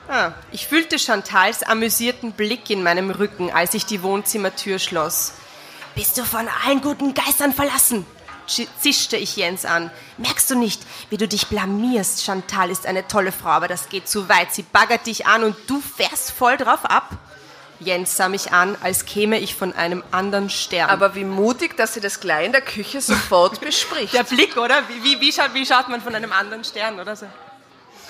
Ah, 0.07 0.31
ich 0.51 0.67
fühlte 0.67 0.97
Chantals 0.99 1.63
amüsierten 1.63 2.31
Blick 2.31 2.69
in 2.69 2.83
meinem 2.83 3.09
Rücken, 3.09 3.51
als 3.51 3.73
ich 3.73 3.85
die 3.85 4.01
Wohnzimmertür 4.03 4.79
schloss. 4.79 5.33
Bist 5.95 6.17
du 6.17 6.23
von 6.25 6.47
allen 6.65 6.81
guten 6.81 7.13
Geistern 7.13 7.53
verlassen? 7.53 8.05
Zi- 8.47 8.67
zischte 8.79 9.17
ich 9.17 9.35
Jens 9.35 9.65
an. 9.65 9.89
Merkst 10.17 10.49
du 10.51 10.55
nicht, 10.55 10.81
wie 11.09 11.17
du 11.17 11.27
dich 11.27 11.47
blamierst? 11.47 12.23
Chantal 12.23 12.69
ist 12.69 12.85
eine 12.85 13.07
tolle 13.07 13.31
Frau, 13.31 13.49
aber 13.49 13.67
das 13.67 13.89
geht 13.89 14.07
zu 14.07 14.29
weit. 14.29 14.53
Sie 14.53 14.61
baggert 14.63 15.07
dich 15.07 15.25
an 15.25 15.43
und 15.43 15.55
du 15.67 15.81
fährst 15.81 16.31
voll 16.31 16.57
drauf 16.57 16.85
ab. 16.85 17.09
Jens 17.79 18.15
sah 18.15 18.29
mich 18.29 18.51
an, 18.51 18.77
als 18.81 19.05
käme 19.05 19.37
ich 19.37 19.55
von 19.55 19.73
einem 19.73 20.03
anderen 20.11 20.49
Stern. 20.49 20.89
Aber 20.89 21.15
wie 21.15 21.25
mutig, 21.25 21.75
dass 21.77 21.93
sie 21.93 21.99
das 21.99 22.19
gleich 22.19 22.45
in 22.45 22.51
der 22.51 22.61
Küche 22.61 23.01
sofort 23.01 23.59
bespricht. 23.59 24.13
Der 24.13 24.23
Blick, 24.23 24.55
oder? 24.57 24.81
Wie, 24.87 25.03
wie, 25.03 25.19
wie, 25.19 25.31
schaut, 25.31 25.53
wie 25.53 25.65
schaut 25.65 25.89
man 25.89 26.01
von 26.01 26.15
einem 26.15 26.31
anderen 26.31 26.63
Stern, 26.63 26.99
oder 26.99 27.15
so? 27.15 27.25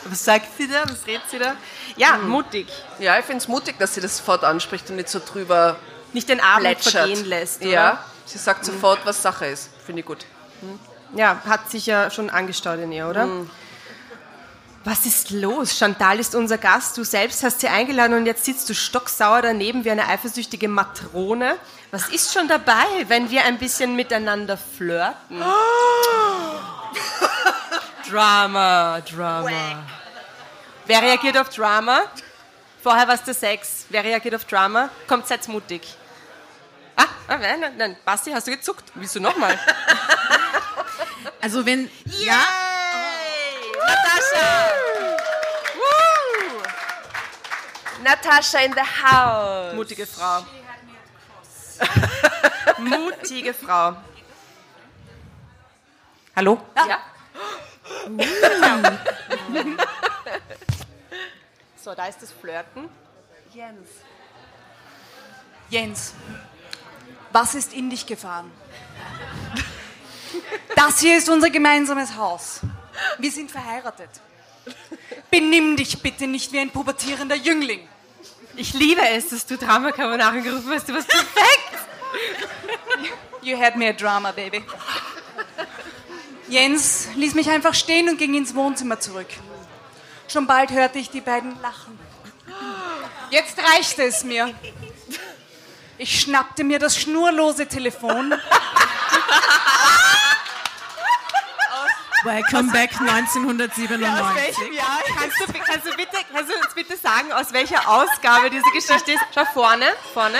Was 0.05 0.23
sagt 0.23 0.55
sie 0.57 0.67
da? 0.67 0.83
Was 0.87 1.07
redet 1.07 1.23
sie 1.31 1.39
da? 1.39 1.55
Ja, 1.97 2.17
mutig. 2.17 2.67
Ja, 2.99 3.17
ich 3.17 3.25
finde 3.25 3.39
es 3.39 3.47
mutig, 3.47 3.79
dass 3.79 3.95
sie 3.95 4.01
das 4.01 4.17
sofort 4.17 4.43
anspricht 4.43 4.89
und 4.91 4.97
nicht 4.97 5.09
so 5.09 5.19
drüber 5.19 5.77
Nicht 6.13 6.29
den 6.29 6.39
Abend 6.41 6.61
plätschert. 6.61 6.93
vergehen 7.07 7.25
lässt, 7.25 7.61
oder? 7.61 7.69
Ja, 7.71 8.05
sie 8.25 8.37
sagt 8.37 8.65
sofort, 8.65 8.99
was 9.05 9.21
Sache 9.23 9.47
ist. 9.47 9.71
Finde 9.83 10.01
ich 10.01 10.05
gut. 10.05 10.25
Ja, 11.15 11.41
hat 11.47 11.71
sich 11.71 11.87
ja 11.87 12.11
schon 12.11 12.29
angestaut 12.29 12.79
in 12.79 12.91
ihr, 12.91 13.07
oder? 13.07 13.27
Was 14.85 15.05
ist 15.07 15.31
los? 15.31 15.75
Chantal 15.75 16.19
ist 16.19 16.35
unser 16.35 16.59
Gast, 16.59 16.95
du 16.95 17.03
selbst 17.03 17.41
hast 17.43 17.61
sie 17.61 17.67
eingeladen 17.67 18.15
und 18.17 18.27
jetzt 18.27 18.45
sitzt 18.45 18.69
du 18.69 18.75
stocksauer 18.75 19.41
daneben 19.41 19.83
wie 19.83 19.89
eine 19.89 20.07
eifersüchtige 20.07 20.67
Matrone. 20.67 21.57
Was 21.89 22.09
ist 22.09 22.31
schon 22.31 22.47
dabei, 22.47 22.85
wenn 23.07 23.31
wir 23.31 23.45
ein 23.45 23.57
bisschen 23.57 23.95
miteinander 23.95 24.57
flirten? 24.57 25.41
Drama, 28.07 29.01
Drama. 29.01 29.83
Wer 30.85 31.01
reagiert 31.01 31.39
auf 31.39 31.49
Drama? 31.49 32.01
Vorher 32.83 33.07
war 33.07 33.15
es 33.15 33.23
der 33.23 33.33
Sex. 33.33 33.87
Wer 33.89 34.03
reagiert 34.03 34.35
auf 34.35 34.45
Drama? 34.45 34.91
Kommt, 35.07 35.25
seid 35.25 35.47
mutig. 35.47 35.81
Ah, 36.95 37.05
ah, 37.27 37.37
nein, 37.37 37.59
nein, 37.59 37.73
nein. 37.75 37.97
Basti, 38.05 38.31
hast 38.31 38.45
du 38.45 38.51
gezuckt? 38.51 38.83
Willst 38.93 39.15
du 39.15 39.19
nochmal? 39.19 39.59
Also 41.41 41.65
wenn, 41.65 41.89
ja, 42.05 42.64
Natascha! 43.87 44.47
Woo! 45.79 46.61
Natascha 48.03 48.65
in 48.65 48.73
the 48.73 48.83
house. 48.83 49.73
Mutige 49.75 50.05
Frau. 50.05 50.45
Mutige 52.79 53.53
Frau. 53.53 53.95
Hallo? 56.35 56.61
Ja? 56.75 56.99
So, 61.85 61.93
da 61.93 62.07
ist 62.07 62.19
das 62.19 62.31
Flirten. 62.31 62.89
Jens. 63.53 63.89
Jens, 65.69 66.15
was 67.31 67.53
ist 67.53 67.73
in 67.73 67.91
dich 67.91 68.07
gefahren? 68.07 68.51
Das 70.75 70.99
hier 70.99 71.15
ist 71.15 71.29
unser 71.29 71.51
gemeinsames 71.51 72.15
Haus. 72.15 72.61
Wir 73.17 73.31
sind 73.31 73.51
verheiratet. 73.51 74.09
Benimm 75.29 75.75
dich 75.75 76.01
bitte 76.01 76.27
nicht 76.27 76.51
wie 76.51 76.59
ein 76.59 76.69
pubertierender 76.69 77.35
Jüngling. 77.35 77.87
Ich 78.55 78.73
liebe 78.73 79.01
es, 79.09 79.29
dass 79.29 79.45
du 79.45 79.57
Drama 79.57 79.91
Carbonara 79.91 80.37
gerufen 80.39 80.71
hast. 80.71 80.87
Du 80.87 80.93
warst 80.93 81.07
perfekt. 81.07 81.87
You 83.41 83.59
had 83.59 83.75
me 83.75 83.89
a 83.89 83.93
drama, 83.93 84.31
baby. 84.31 84.63
Jens 86.47 87.09
ließ 87.15 87.33
mich 87.33 87.49
einfach 87.49 87.73
stehen 87.73 88.09
und 88.09 88.17
ging 88.17 88.33
ins 88.35 88.55
Wohnzimmer 88.55 88.99
zurück. 88.99 89.27
Schon 90.27 90.47
bald 90.47 90.71
hörte 90.71 90.99
ich 90.99 91.09
die 91.09 91.21
beiden 91.21 91.59
lachen. 91.61 91.99
Jetzt 93.29 93.57
reichte 93.59 94.03
es 94.03 94.23
mir. 94.23 94.53
Ich 95.97 96.21
schnappte 96.21 96.63
mir 96.63 96.79
das 96.79 96.97
schnurlose 96.97 97.67
Telefon, 97.67 98.33
Welcome 102.25 102.71
back 102.71 102.89
1997. 102.99 104.35
welchem 104.35 104.73
Jahr? 104.73 104.99
Kannst 105.19 105.39
du, 105.39 105.45
kannst, 105.53 105.85
du 105.85 105.91
bitte, 105.95 106.17
kannst 106.33 106.51
du 106.51 106.55
uns 106.57 106.73
bitte 106.73 106.97
sagen, 106.97 107.31
aus 107.31 107.53
welcher 107.53 107.87
Ausgabe 107.87 108.49
diese 108.49 108.69
Geschichte 108.73 109.11
ist? 109.13 109.23
Schau 109.33 109.45
vorne, 109.53 109.85
vorne. 110.13 110.39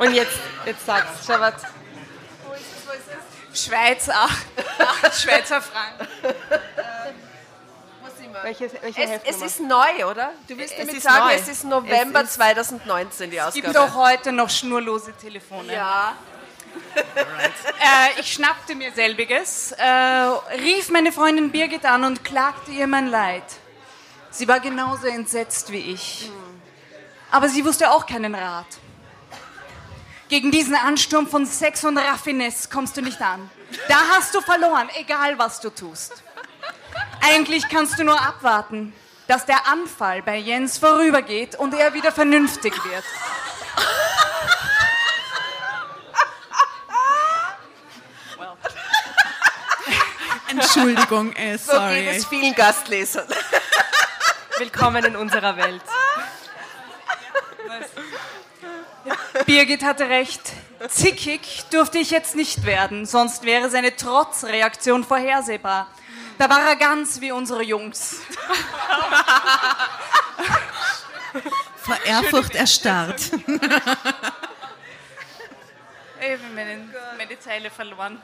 Und 0.00 0.12
jetzt, 0.14 0.36
jetzt 0.66 0.84
sag's. 0.84 1.24
Schau 1.26 1.38
was. 1.40 1.54
Schweiz, 3.54 4.08
acht, 4.08 4.46
acht 4.78 5.20
Schweizer 5.20 5.60
Franken. 5.62 6.08
Welche, 8.42 8.70
welche 8.82 9.02
Es, 9.24 9.36
es 9.36 9.42
ist 9.42 9.60
neu, 9.60 10.04
oder? 10.06 10.30
Du 10.46 10.56
willst 10.56 10.72
Es 10.74 10.78
damit 10.80 10.94
ist 10.96 11.02
sagen, 11.02 11.26
neu. 11.26 11.34
es 11.34 11.48
ist 11.48 11.64
November 11.64 12.20
Es 12.20 12.28
ist- 12.30 12.34
2019 12.34 13.30
die 13.30 13.36
Es 13.38 13.54
gibt 13.54 13.66
Ausgabe. 13.68 13.90
auch 13.92 13.94
heute 14.10 14.30
noch 14.32 14.48
schnurlose 14.50 15.12
Telefone. 15.16 15.72
Ja. 15.72 16.12
Äh, 17.80 18.20
ich 18.20 18.32
schnappte 18.32 18.74
mir 18.74 18.92
selbiges, 18.92 19.72
äh, 19.72 19.84
rief 19.84 20.90
meine 20.90 21.12
Freundin 21.12 21.50
Birgit 21.50 21.84
an 21.84 22.04
und 22.04 22.24
klagte 22.24 22.72
ihr 22.72 22.86
mein 22.86 23.06
Leid. 23.06 23.44
Sie 24.30 24.48
war 24.48 24.60
genauso 24.60 25.06
entsetzt 25.06 25.70
wie 25.70 25.92
ich. 25.92 26.30
Aber 27.30 27.48
sie 27.48 27.64
wusste 27.64 27.90
auch 27.90 28.06
keinen 28.06 28.34
Rat. 28.34 28.66
Gegen 30.28 30.50
diesen 30.50 30.74
Ansturm 30.74 31.26
von 31.26 31.46
Sex 31.46 31.84
und 31.84 31.96
Raffinesse 31.96 32.68
kommst 32.68 32.96
du 32.96 33.02
nicht 33.02 33.20
an. 33.20 33.48
Da 33.88 33.96
hast 34.12 34.34
du 34.34 34.40
verloren, 34.40 34.88
egal 34.94 35.38
was 35.38 35.60
du 35.60 35.70
tust. 35.70 36.22
Eigentlich 37.20 37.68
kannst 37.68 37.98
du 37.98 38.04
nur 38.04 38.20
abwarten, 38.20 38.92
dass 39.26 39.46
der 39.46 39.66
Anfall 39.66 40.22
bei 40.22 40.36
Jens 40.36 40.78
vorübergeht 40.78 41.56
und 41.56 41.74
er 41.74 41.94
wieder 41.94 42.12
vernünftig 42.12 42.72
wird. 42.84 43.04
Entschuldigung, 50.78 51.32
äh, 51.34 51.58
So 51.58 51.72
geht 51.72 51.80
sorry. 51.80 52.06
es 52.08 52.24
vielen 52.26 52.54
Gastlesern. 52.54 53.26
Willkommen 54.58 55.04
in 55.04 55.16
unserer 55.16 55.56
Welt. 55.56 55.82
Birgit 59.44 59.82
hatte 59.82 60.08
recht. 60.08 60.40
Zickig 60.88 61.64
durfte 61.70 61.98
ich 61.98 62.10
jetzt 62.10 62.36
nicht 62.36 62.64
werden, 62.64 63.06
sonst 63.06 63.42
wäre 63.44 63.68
seine 63.70 63.96
Trotzreaktion 63.96 65.02
vorhersehbar. 65.04 65.88
Da 66.38 66.48
war 66.48 66.60
er 66.60 66.76
ganz 66.76 67.20
wie 67.20 67.32
unsere 67.32 67.64
Jungs. 67.64 68.16
Vor 71.82 71.96
Ehrfurcht 72.04 72.54
erstarrt. 72.54 73.20
Ich 73.20 73.32
habe 76.30 76.42
meine, 76.54 76.88
meine 77.16 77.40
Zeile 77.40 77.70
verloren. 77.70 78.22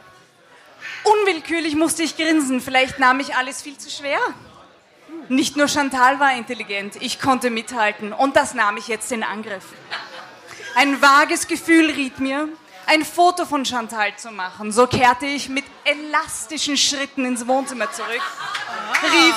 Unwillkürlich 1.04 1.74
musste 1.74 2.02
ich 2.02 2.16
grinsen. 2.16 2.60
Vielleicht 2.60 2.98
nahm 2.98 3.20
ich 3.20 3.36
alles 3.36 3.62
viel 3.62 3.76
zu 3.76 3.90
schwer. 3.90 4.20
Nicht 5.28 5.56
nur 5.56 5.68
Chantal 5.68 6.20
war 6.20 6.34
intelligent, 6.34 6.96
ich 7.00 7.18
konnte 7.20 7.48
mithalten 7.48 8.12
und 8.12 8.36
das 8.36 8.52
nahm 8.52 8.76
ich 8.76 8.88
jetzt 8.88 9.10
in 9.10 9.22
Angriff. 9.22 9.64
Ein 10.74 11.00
vages 11.00 11.46
Gefühl 11.46 11.90
riet 11.90 12.18
mir, 12.20 12.48
ein 12.86 13.04
Foto 13.04 13.46
von 13.46 13.64
Chantal 13.64 14.14
zu 14.16 14.30
machen. 14.30 14.70
So 14.70 14.86
kehrte 14.86 15.24
ich 15.24 15.48
mit 15.48 15.64
elastischen 15.84 16.76
Schritten 16.76 17.24
ins 17.24 17.46
Wohnzimmer 17.46 17.90
zurück, 17.90 18.20
rief, 19.02 19.36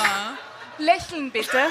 lächeln 0.78 1.30
bitte, 1.30 1.68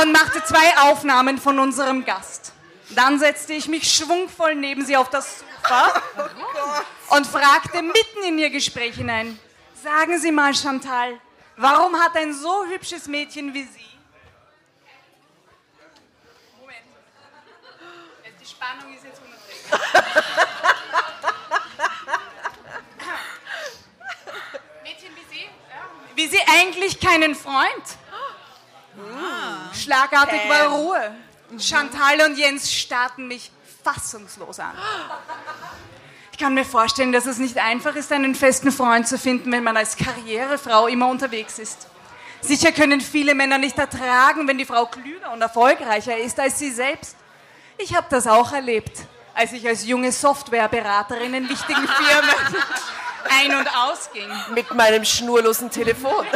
und 0.00 0.12
machte 0.12 0.42
zwei 0.44 0.78
Aufnahmen 0.82 1.38
von 1.38 1.58
unserem 1.58 2.04
Gast. 2.04 2.52
Dann 2.90 3.18
setzte 3.18 3.54
ich 3.54 3.68
mich 3.68 3.92
schwungvoll 3.92 4.54
neben 4.54 4.84
sie 4.84 4.96
auf 4.96 5.10
das 5.10 5.40
Sofa 5.62 6.02
und 7.12 7.26
fragte 7.26 7.82
mitten 7.82 8.22
in 8.26 8.38
ihr 8.38 8.48
Gespräch 8.48 8.94
hinein, 8.94 9.38
sagen 9.82 10.18
Sie 10.18 10.32
mal 10.32 10.54
Chantal, 10.54 11.20
warum 11.56 11.94
hat 12.00 12.16
ein 12.16 12.32
so 12.32 12.64
hübsches 12.64 13.06
Mädchen 13.06 13.52
wie 13.52 13.64
Sie... 13.64 13.86
Moment. 16.58 16.78
Die 18.40 18.46
Spannung 18.46 18.94
ist 18.94 19.04
jetzt 19.04 19.20
unerträglich. 19.20 19.62
Mädchen 24.82 25.10
wie 25.14 25.34
Sie? 25.34 25.50
Wie 26.14 26.28
Sie 26.28 26.40
eigentlich 26.50 26.98
keinen 26.98 27.34
Freund? 27.34 27.84
Schlagartig 29.74 30.48
war 30.48 30.68
Ruhe. 30.68 31.14
Chantal 31.58 32.22
und 32.22 32.38
Jens 32.38 32.72
starrten 32.72 33.28
mich 33.28 33.50
fassungslos 33.84 34.58
an. 34.60 34.78
Ich 36.32 36.38
kann 36.38 36.54
mir 36.54 36.64
vorstellen, 36.64 37.12
dass 37.12 37.26
es 37.26 37.38
nicht 37.38 37.58
einfach 37.58 37.94
ist, 37.94 38.10
einen 38.10 38.34
festen 38.34 38.72
Freund 38.72 39.06
zu 39.06 39.18
finden, 39.18 39.52
wenn 39.52 39.62
man 39.62 39.76
als 39.76 39.96
Karrierefrau 39.96 40.88
immer 40.88 41.08
unterwegs 41.08 41.58
ist. 41.58 41.86
Sicher 42.40 42.72
können 42.72 43.00
viele 43.00 43.34
Männer 43.34 43.58
nicht 43.58 43.78
ertragen, 43.78 44.48
wenn 44.48 44.58
die 44.58 44.64
Frau 44.64 44.86
klüger 44.86 45.30
und 45.32 45.42
erfolgreicher 45.42 46.16
ist 46.16 46.40
als 46.40 46.58
sie 46.58 46.72
selbst. 46.72 47.16
Ich 47.78 47.94
habe 47.94 48.06
das 48.10 48.26
auch 48.26 48.52
erlebt, 48.52 48.98
als 49.34 49.52
ich 49.52 49.66
als 49.68 49.86
junge 49.86 50.10
Softwareberaterin 50.10 51.34
in 51.34 51.48
wichtigen 51.48 51.86
Firmen 51.88 52.34
ein- 53.28 53.54
und 53.54 53.68
ausging. 53.76 54.28
Mit 54.54 54.72
meinem 54.74 55.04
schnurlosen 55.04 55.70
Telefon. 55.70 56.26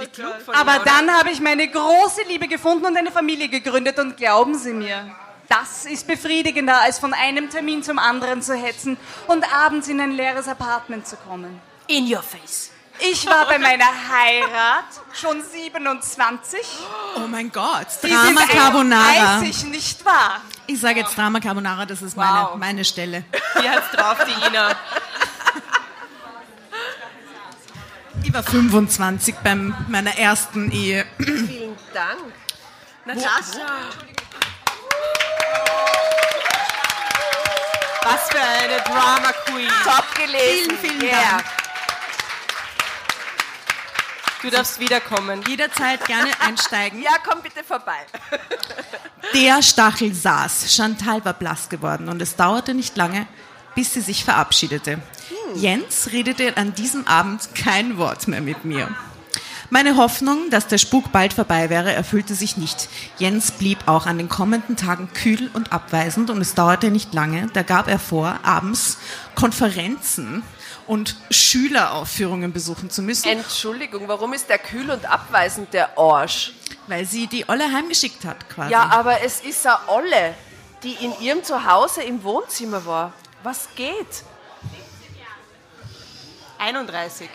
Wie 0.00 0.06
klug 0.06 0.39
von 0.52 0.68
Aber 0.68 0.84
dann 0.84 1.10
habe 1.10 1.30
ich 1.30 1.40
meine 1.40 1.68
große 1.68 2.22
Liebe 2.28 2.48
gefunden 2.48 2.86
und 2.86 2.96
eine 2.96 3.10
Familie 3.10 3.48
gegründet 3.48 3.98
und 3.98 4.16
glauben 4.16 4.56
Sie 4.56 4.72
mir, 4.72 5.10
das 5.48 5.84
ist 5.84 6.06
befriedigender, 6.06 6.80
als 6.80 6.98
von 6.98 7.12
einem 7.12 7.50
Termin 7.50 7.82
zum 7.82 7.98
anderen 7.98 8.40
zu 8.42 8.54
hetzen 8.54 8.96
und 9.26 9.44
abends 9.52 9.88
in 9.88 10.00
ein 10.00 10.12
leeres 10.12 10.46
Apartment 10.48 11.06
zu 11.06 11.16
kommen. 11.16 11.60
In 11.88 12.04
your 12.12 12.22
face. 12.22 12.70
Ich 13.02 13.26
war 13.26 13.46
bei 13.46 13.58
meiner 13.58 13.86
Heirat 13.86 14.84
schon 15.14 15.42
27. 15.42 16.60
Oh 17.16 17.20
mein 17.26 17.50
Gott, 17.50 17.90
Sie 17.90 18.08
Drama 18.10 18.40
sind 18.40 18.50
Carbonara. 18.50 19.38
31, 19.38 19.64
nicht 19.70 20.04
wahr? 20.04 20.42
Ich 20.66 20.78
sage 20.78 21.00
jetzt 21.00 21.16
Drama 21.16 21.40
Carbonara, 21.40 21.86
das 21.86 22.02
ist 22.02 22.14
Wow. 22.16 22.24
meine, 22.24 22.48
meine 22.58 22.84
Stelle. 22.84 23.24
Hier 23.60 23.72
hat's 23.72 23.90
drauf, 23.90 24.18
die 24.26 24.46
Ina. 24.46 24.76
Ich 28.22 28.32
war 28.32 28.42
25 28.42 29.34
bei 29.42 29.54
meiner 29.54 30.16
ersten 30.18 30.70
Ehe. 30.70 31.06
Vielen 31.18 31.76
Dank. 31.94 32.32
Natascha. 33.06 33.90
Was 38.02 38.28
für 38.30 38.40
eine 38.40 38.80
Drama 38.84 39.32
Queen. 39.46 39.68
Top 39.84 40.04
gelesen. 40.14 40.76
Vielen, 40.80 41.00
vielen 41.00 41.02
Yeah. 41.02 41.30
Dank. 41.32 41.44
Du 44.42 44.48
darfst 44.50 44.80
wiederkommen. 44.80 45.42
Jederzeit 45.46 46.04
gerne 46.06 46.30
einsteigen. 46.40 47.02
Ja, 47.02 47.12
komm 47.22 47.42
bitte 47.42 47.62
vorbei. 47.62 47.98
Der 49.34 49.62
Stachel 49.62 50.14
saß. 50.14 50.74
Chantal 50.74 51.22
war 51.26 51.34
blass 51.34 51.68
geworden 51.68 52.08
und 52.08 52.22
es 52.22 52.36
dauerte 52.36 52.72
nicht 52.72 52.96
lange, 52.96 53.26
bis 53.74 53.92
sie 53.92 54.00
sich 54.00 54.24
verabschiedete. 54.24 54.98
Jens 55.54 56.10
redete 56.12 56.56
an 56.56 56.74
diesem 56.74 57.06
Abend 57.06 57.54
kein 57.54 57.98
Wort 57.98 58.28
mehr 58.28 58.40
mit 58.40 58.64
mir. 58.64 58.88
Meine 59.72 59.96
Hoffnung, 59.96 60.50
dass 60.50 60.66
der 60.66 60.78
Spuk 60.78 61.12
bald 61.12 61.32
vorbei 61.32 61.70
wäre, 61.70 61.92
erfüllte 61.92 62.34
sich 62.34 62.56
nicht. 62.56 62.88
Jens 63.18 63.52
blieb 63.52 63.86
auch 63.86 64.06
an 64.06 64.18
den 64.18 64.28
kommenden 64.28 64.76
Tagen 64.76 65.08
kühl 65.14 65.48
und 65.52 65.72
abweisend 65.72 66.28
und 66.30 66.40
es 66.40 66.54
dauerte 66.54 66.90
nicht 66.90 67.14
lange. 67.14 67.46
Da 67.52 67.62
gab 67.62 67.86
er 67.86 68.00
vor, 68.00 68.40
abends 68.42 68.98
Konferenzen 69.36 70.42
und 70.88 71.16
Schüleraufführungen 71.30 72.52
besuchen 72.52 72.90
zu 72.90 73.02
müssen, 73.02 73.28
Entschuldigung, 73.28 74.08
warum 74.08 74.32
ist 74.32 74.48
der 74.48 74.58
kühl 74.58 74.90
und 74.90 75.06
abweisend, 75.06 75.72
der 75.72 75.96
Arsch? 75.96 76.52
weil 76.90 77.06
sie 77.06 77.26
die 77.28 77.48
Olle 77.48 77.72
heimgeschickt 77.72 78.24
hat 78.24 78.50
quasi. 78.50 78.72
Ja, 78.72 78.90
aber 78.90 79.22
es 79.22 79.40
ist 79.40 79.66
eine 79.66 79.78
Olle, 79.86 80.34
die 80.82 80.92
in 80.92 81.18
ihrem 81.20 81.42
Zuhause 81.42 82.02
im 82.02 82.22
Wohnzimmer 82.22 82.84
war. 82.84 83.12
Was 83.42 83.68
geht? 83.76 84.24
31. 86.60 87.28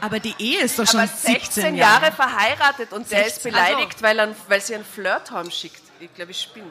aber 0.00 0.20
die 0.20 0.34
Ehe 0.38 0.60
ist 0.62 0.78
doch 0.78 0.86
schon 0.86 1.00
Aber 1.00 1.08
17 1.08 1.34
16 1.34 1.74
Jahre. 1.76 2.02
Jahre 2.04 2.12
verheiratet 2.12 2.92
und 2.92 3.10
der 3.10 3.26
ist 3.26 3.42
16. 3.42 3.52
beleidigt, 3.52 4.02
weil, 4.02 4.18
er, 4.18 4.34
weil 4.48 4.60
sie 4.60 4.74
einen 4.74 4.84
Flirt 4.84 5.30
heimschickt. 5.30 5.82
Ich 6.00 6.12
glaube, 6.14 6.30
ich 6.32 6.40
spinne. 6.40 6.70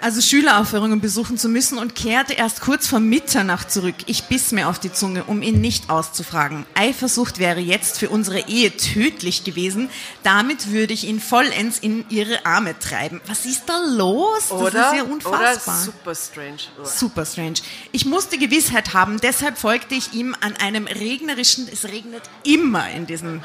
Also 0.00 0.20
Schüleraufführungen 0.20 1.00
besuchen 1.00 1.38
zu 1.38 1.48
müssen 1.48 1.78
und 1.78 1.94
kehrte 1.94 2.32
erst 2.32 2.60
kurz 2.60 2.86
vor 2.86 3.00
Mitternacht 3.00 3.70
zurück. 3.70 3.94
Ich 4.06 4.24
biss 4.24 4.52
mir 4.52 4.68
auf 4.68 4.78
die 4.78 4.92
Zunge, 4.92 5.24
um 5.24 5.42
ihn 5.42 5.60
nicht 5.60 5.90
auszufragen. 5.90 6.66
Eifersucht 6.74 7.38
wäre 7.38 7.60
jetzt 7.60 7.98
für 7.98 8.08
unsere 8.08 8.48
Ehe 8.48 8.76
tödlich 8.76 9.44
gewesen. 9.44 9.90
Damit 10.22 10.70
würde 10.72 10.92
ich 10.92 11.06
ihn 11.06 11.20
vollends 11.20 11.78
in 11.78 12.04
ihre 12.08 12.46
Arme 12.46 12.78
treiben. 12.78 13.20
Was 13.26 13.46
ist 13.46 13.64
da 13.66 13.78
los? 13.86 14.48
Das 14.48 14.52
Oder? 14.52 14.90
ist 14.90 14.96
ja 14.96 15.02
unfassbar. 15.04 15.74
Oder 15.74 15.84
super 15.84 16.14
strange. 16.14 16.58
Super 16.84 17.26
strange. 17.26 17.54
Ich 17.92 18.06
musste 18.06 18.38
Gewissheit 18.38 18.94
haben, 18.94 19.20
deshalb 19.20 19.58
folgte 19.58 19.94
ich 19.94 20.12
ihm 20.14 20.34
an 20.40 20.56
einem 20.56 20.86
regnerischen, 20.86 21.68
es 21.70 21.84
regnet 21.84 22.22
immer 22.44 22.90
in 22.90 23.06
diesem, 23.06 23.42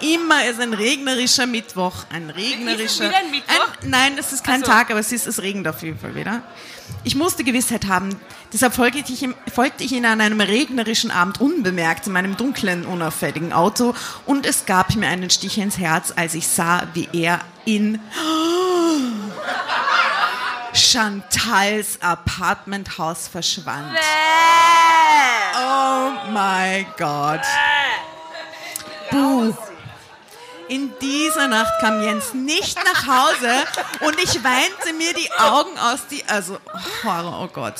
immer 0.00 0.44
ist 0.46 0.60
ein 0.60 0.74
regnerischer 0.74 1.46
Mittwoch, 1.46 2.04
ein 2.10 2.30
regnerischer, 2.30 3.04
wieder 3.04 3.18
ein 3.18 3.30
Mittwoch? 3.30 3.68
nein, 3.82 4.16
es 4.18 4.32
ist 4.32 4.44
kein 4.44 4.60
so. 4.60 4.66
Tag, 4.66 4.90
aber 4.90 5.00
es 5.00 5.12
ist, 5.12 5.26
es 5.26 5.42
regnet 5.42 5.68
auf 5.68 5.82
jeden 5.82 5.98
Fall 5.98 6.14
wieder. 6.14 6.42
Ich 7.04 7.14
musste 7.14 7.44
Gewissheit 7.44 7.86
haben, 7.86 8.18
deshalb 8.52 8.74
folgte 8.74 9.12
ich, 9.12 9.22
ihm, 9.22 9.34
folgte 9.54 9.84
ich 9.84 9.92
ihm 9.92 10.04
an 10.04 10.20
einem 10.20 10.40
regnerischen 10.40 11.10
Abend 11.10 11.40
unbemerkt 11.40 12.06
in 12.06 12.12
meinem 12.12 12.36
dunklen, 12.36 12.86
unauffälligen 12.86 13.52
Auto 13.52 13.94
und 14.26 14.46
es 14.46 14.66
gab 14.66 14.94
mir 14.96 15.08
einen 15.08 15.30
Stich 15.30 15.58
ins 15.58 15.78
Herz, 15.78 16.12
als 16.16 16.34
ich 16.34 16.48
sah, 16.48 16.88
wie 16.94 17.08
er 17.12 17.40
in 17.64 18.00
Chantals 20.72 21.98
Apartmenthaus 22.00 23.28
verschwand. 23.28 23.98
Oh 25.56 26.12
my 26.30 26.86
God. 26.96 27.40
Buh. 29.10 29.67
In 30.68 30.92
dieser 31.00 31.48
Nacht 31.48 31.72
kam 31.80 32.02
Jens 32.02 32.34
nicht 32.34 32.78
nach 32.84 33.06
Hause 33.06 33.50
und 34.00 34.22
ich 34.22 34.44
weinte 34.44 34.92
mir 34.98 35.14
die 35.14 35.30
Augen 35.38 35.78
aus 35.78 36.00
die, 36.10 36.22
also 36.26 36.58
Horror, 37.04 37.42
oh 37.42 37.48
Gott. 37.52 37.74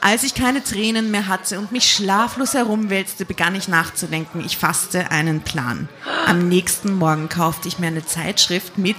Als 0.00 0.22
ich 0.22 0.34
keine 0.34 0.62
Tränen 0.62 1.10
mehr 1.10 1.26
hatte 1.26 1.58
und 1.58 1.72
mich 1.72 1.90
schlaflos 1.90 2.54
herumwälzte, 2.54 3.24
begann 3.24 3.54
ich 3.54 3.66
nachzudenken. 3.66 4.44
Ich 4.44 4.58
fasste 4.58 5.10
einen 5.10 5.40
Plan. 5.40 5.88
Am 6.26 6.48
nächsten 6.48 6.94
Morgen 6.94 7.28
kaufte 7.28 7.66
ich 7.66 7.78
mir 7.78 7.88
eine 7.88 8.04
Zeitschrift 8.04 8.78
mit 8.78 8.96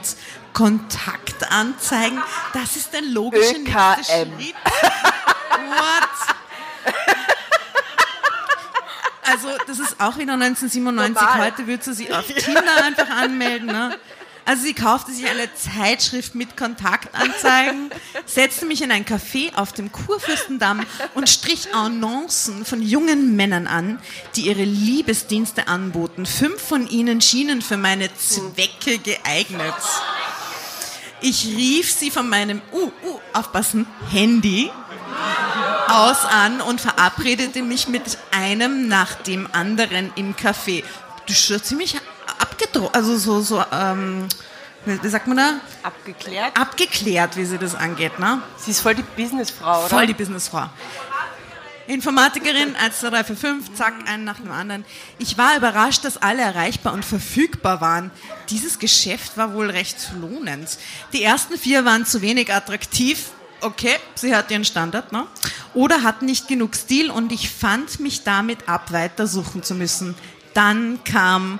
Kontaktanzeigen. 0.53 2.21
Das 2.53 2.75
ist 2.75 2.93
der 2.93 3.01
logische 3.01 3.59
nächste 3.59 3.71
ÖKM. 3.71 4.39
Schritt. 4.39 4.55
What? 5.69 6.09
Also, 9.29 9.47
das 9.67 9.79
ist 9.79 9.99
auch 9.99 10.17
wieder 10.17 10.33
1997. 10.33 11.15
Normal. 11.15 11.45
Heute 11.45 11.67
würde 11.67 11.83
sie 11.83 11.93
sich 11.93 12.13
auf 12.13 12.25
Tinder 12.25 12.83
einfach 12.83 13.09
anmelden. 13.09 13.67
Ne? 13.67 13.95
Also, 14.45 14.63
sie 14.63 14.73
kaufte 14.73 15.11
sich 15.11 15.27
eine 15.27 15.53
Zeitschrift 15.53 16.33
mit 16.33 16.57
Kontaktanzeigen, 16.57 17.91
setzte 18.25 18.65
mich 18.65 18.81
in 18.81 18.91
ein 18.91 19.05
Café 19.05 19.53
auf 19.55 19.73
dem 19.73 19.91
Kurfürstendamm 19.91 20.85
und 21.13 21.29
strich 21.29 21.73
Annoncen 21.73 22.65
von 22.65 22.81
jungen 22.81 23.35
Männern 23.35 23.67
an, 23.67 23.99
die 24.35 24.47
ihre 24.47 24.63
Liebesdienste 24.63 25.67
anboten. 25.67 26.25
Fünf 26.25 26.61
von 26.61 26.87
ihnen 26.87 27.21
schienen 27.21 27.61
für 27.61 27.77
meine 27.77 28.09
Zwecke 28.15 28.97
geeignet. 28.97 29.75
Ich 31.21 31.45
rief 31.45 31.91
sie 31.91 32.11
von 32.11 32.29
meinem, 32.29 32.61
uh, 32.71 32.91
uh, 33.05 33.19
aufpassen, 33.33 33.85
Handy 34.09 34.71
aus 35.89 36.25
an 36.25 36.61
und 36.61 36.79
verabredete 36.79 37.63
mich 37.63 37.87
mit 37.87 38.17
einem 38.31 38.87
nach 38.87 39.15
dem 39.15 39.47
anderen 39.51 40.11
im 40.15 40.35
Café. 40.35 40.83
Du 41.25 41.33
schon 41.33 41.61
ziemlich 41.63 41.97
abgedroht, 42.39 42.93
also 42.93 43.17
so, 43.17 43.41
so, 43.41 43.63
ähm, 43.71 44.27
wie 44.85 45.09
sagt 45.09 45.27
man 45.27 45.37
da? 45.37 45.53
Abgeklärt. 45.83 46.57
Abgeklärt, 46.57 47.37
wie 47.37 47.45
sie 47.45 47.57
das 47.57 47.75
angeht, 47.75 48.17
ne? 48.19 48.41
Sie 48.57 48.71
ist 48.71 48.81
voll 48.81 48.95
die 48.95 49.03
Businessfrau, 49.03 49.79
oder? 49.79 49.89
Voll 49.89 50.07
die 50.07 50.13
Businessfrau. 50.13 50.69
Informatikerin, 51.87 52.75
1, 52.75 52.99
2, 52.99 53.09
3, 53.09 53.23
4, 53.23 53.35
5, 53.35 53.73
zack, 53.73 53.93
einen 54.07 54.23
nach 54.23 54.39
dem 54.39 54.51
anderen. 54.51 54.85
Ich 55.17 55.39
war 55.39 55.57
überrascht, 55.57 56.05
dass 56.05 56.17
alle 56.17 56.43
erreichbar 56.43 56.93
und 56.93 57.03
verfügbar 57.03 57.81
waren. 57.81 58.11
Dieses 58.49 58.77
Geschäft 58.77 59.37
war 59.37 59.55
wohl 59.55 59.71
recht 59.71 60.11
lohnend. 60.21 60.77
Die 61.13 61.23
ersten 61.23 61.57
vier 61.57 61.85
waren 61.85 62.05
zu 62.05 62.21
wenig 62.21 62.53
attraktiv. 62.53 63.31
Okay, 63.61 63.95
sie 64.15 64.35
hat 64.35 64.51
ihren 64.51 64.65
Standard, 64.65 65.11
ne? 65.11 65.27
Oder 65.73 66.03
hatten 66.03 66.25
nicht 66.25 66.47
genug 66.47 66.75
Stil 66.75 67.11
und 67.11 67.31
ich 67.31 67.49
fand 67.49 67.99
mich 67.99 68.23
damit 68.23 68.67
ab, 68.67 68.91
weiter 68.91 69.27
suchen 69.27 69.63
zu 69.63 69.75
müssen. 69.75 70.15
Dann 70.53 71.03
kam 71.03 71.59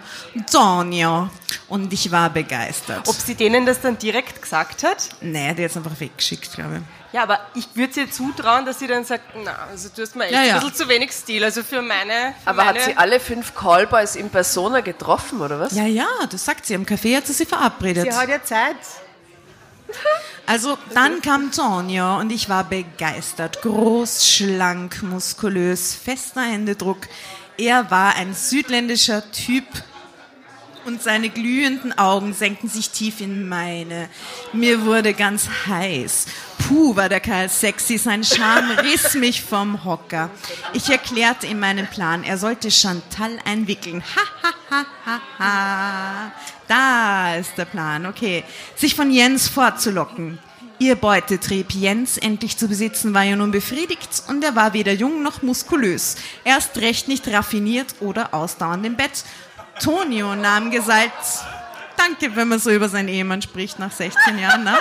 Donio 0.51 1.29
und 1.67 1.93
ich 1.93 2.11
war 2.11 2.29
begeistert. 2.31 3.07
Ob 3.07 3.15
sie 3.15 3.35
denen 3.35 3.65
das 3.65 3.81
dann 3.81 3.97
direkt 3.97 4.41
gesagt 4.41 4.83
hat? 4.83 5.09
nee, 5.21 5.53
die 5.53 5.63
hat 5.63 5.77
einfach 5.77 5.99
weggeschickt, 5.99 6.53
glaube 6.53 6.77
ich. 6.77 7.13
Ja, 7.13 7.23
aber 7.23 7.39
ich 7.55 7.67
würde 7.75 8.01
ihr 8.01 8.11
zutrauen, 8.11 8.65
dass 8.65 8.79
sie 8.79 8.87
dann 8.87 9.03
sagt, 9.03 9.23
na, 9.43 9.55
also 9.71 9.89
du 9.95 10.01
hast 10.01 10.15
mir 10.15 10.25
echt 10.25 10.33
Ja, 10.33 10.43
ja. 10.43 10.55
ein 10.55 10.59
bisschen 10.59 10.75
zu 10.75 10.89
wenig 10.89 11.11
Stil, 11.11 11.43
also 11.43 11.63
für 11.63 11.81
meine... 11.81 12.35
Für 12.43 12.49
Aber 12.49 12.65
meine 12.65 12.79
hat 12.79 12.85
sie 12.85 12.97
alle 12.97 13.19
fünf 13.19 13.55
Callboys 13.55 14.15
in 14.15 14.29
Persona 14.29 14.81
getroffen, 14.81 15.41
oder 15.41 15.59
was? 15.59 15.73
Ja, 15.73 15.85
ja, 15.85 16.07
das 16.29 16.45
sagt 16.45 16.65
sie. 16.67 16.75
Am 16.75 16.83
Café 16.83 17.17
hat 17.17 17.25
sie 17.25 17.33
sie 17.33 17.45
verabredet. 17.45 18.11
Sie 18.11 18.13
hat 18.17 18.29
ja 18.29 18.43
Zeit. 18.43 18.77
Also 20.49 20.79
dann 20.95 21.21
kam 21.21 21.51
Tonio 21.51 22.17
und 22.17 22.31
ich 22.31 22.49
war 22.49 22.63
begeistert. 22.63 23.61
Groß, 23.61 24.27
schlank, 24.27 25.03
muskulös, 25.03 25.93
fester 25.93 26.41
Händedruck. 26.41 27.07
Er 27.59 27.91
war 27.91 28.15
ein 28.15 28.33
südländischer 28.33 29.29
Typ 29.31 29.65
und 30.85 31.01
seine 31.01 31.29
glühenden 31.29 31.97
Augen 31.97 32.33
senkten 32.33 32.69
sich 32.69 32.89
tief 32.89 33.21
in 33.21 33.47
meine. 33.47 34.09
Mir 34.53 34.85
wurde 34.85 35.13
ganz 35.13 35.47
heiß. 35.67 36.25
Puh, 36.67 36.95
war 36.95 37.09
der 37.09 37.19
Kerl 37.19 37.49
sexy. 37.49 37.97
Sein 37.97 38.23
Charme 38.23 38.71
riss 38.83 39.15
mich 39.15 39.41
vom 39.41 39.83
Hocker. 39.85 40.29
Ich 40.73 40.89
erklärte 40.89 41.47
ihm 41.47 41.59
meinen 41.59 41.87
Plan. 41.87 42.23
Er 42.23 42.37
sollte 42.37 42.71
Chantal 42.71 43.37
einwickeln. 43.45 44.03
Ha, 44.15 44.21
ha, 44.43 44.53
ha, 44.69 44.85
ha, 45.05 45.21
ha. 45.39 46.31
Da 46.67 47.35
ist 47.35 47.57
der 47.57 47.65
Plan. 47.65 48.05
Okay. 48.05 48.43
Sich 48.75 48.95
von 48.95 49.11
Jens 49.11 49.47
fortzulocken. 49.47 50.39
Ihr 50.81 50.95
Beutetrieb, 50.95 51.71
Jens 51.73 52.17
endlich 52.17 52.55
zu 52.55 52.69
besitzen, 52.69 53.13
war 53.13 53.23
ja 53.23 53.35
nun 53.35 53.51
befriedigt 53.51 54.23
und 54.29 54.41
er 54.45 54.55
war 54.55 54.73
weder 54.73 54.93
jung 54.93 55.21
noch 55.23 55.41
muskulös. 55.41 56.15
Erst 56.45 56.77
recht 56.77 57.09
nicht 57.09 57.27
raffiniert 57.27 57.95
oder 57.99 58.33
ausdauernd 58.33 58.85
im 58.85 58.95
Bett. 58.95 59.25
Tonio 59.79 60.35
nahm 60.35 60.71
gesagt, 60.71 61.13
danke, 61.97 62.35
wenn 62.35 62.47
man 62.47 62.59
so 62.59 62.71
über 62.71 62.89
seinen 62.89 63.07
Ehemann 63.09 63.41
spricht 63.41 63.79
nach 63.79 63.91
16 63.91 64.37
Jahren, 64.39 64.63
ne? 64.63 64.77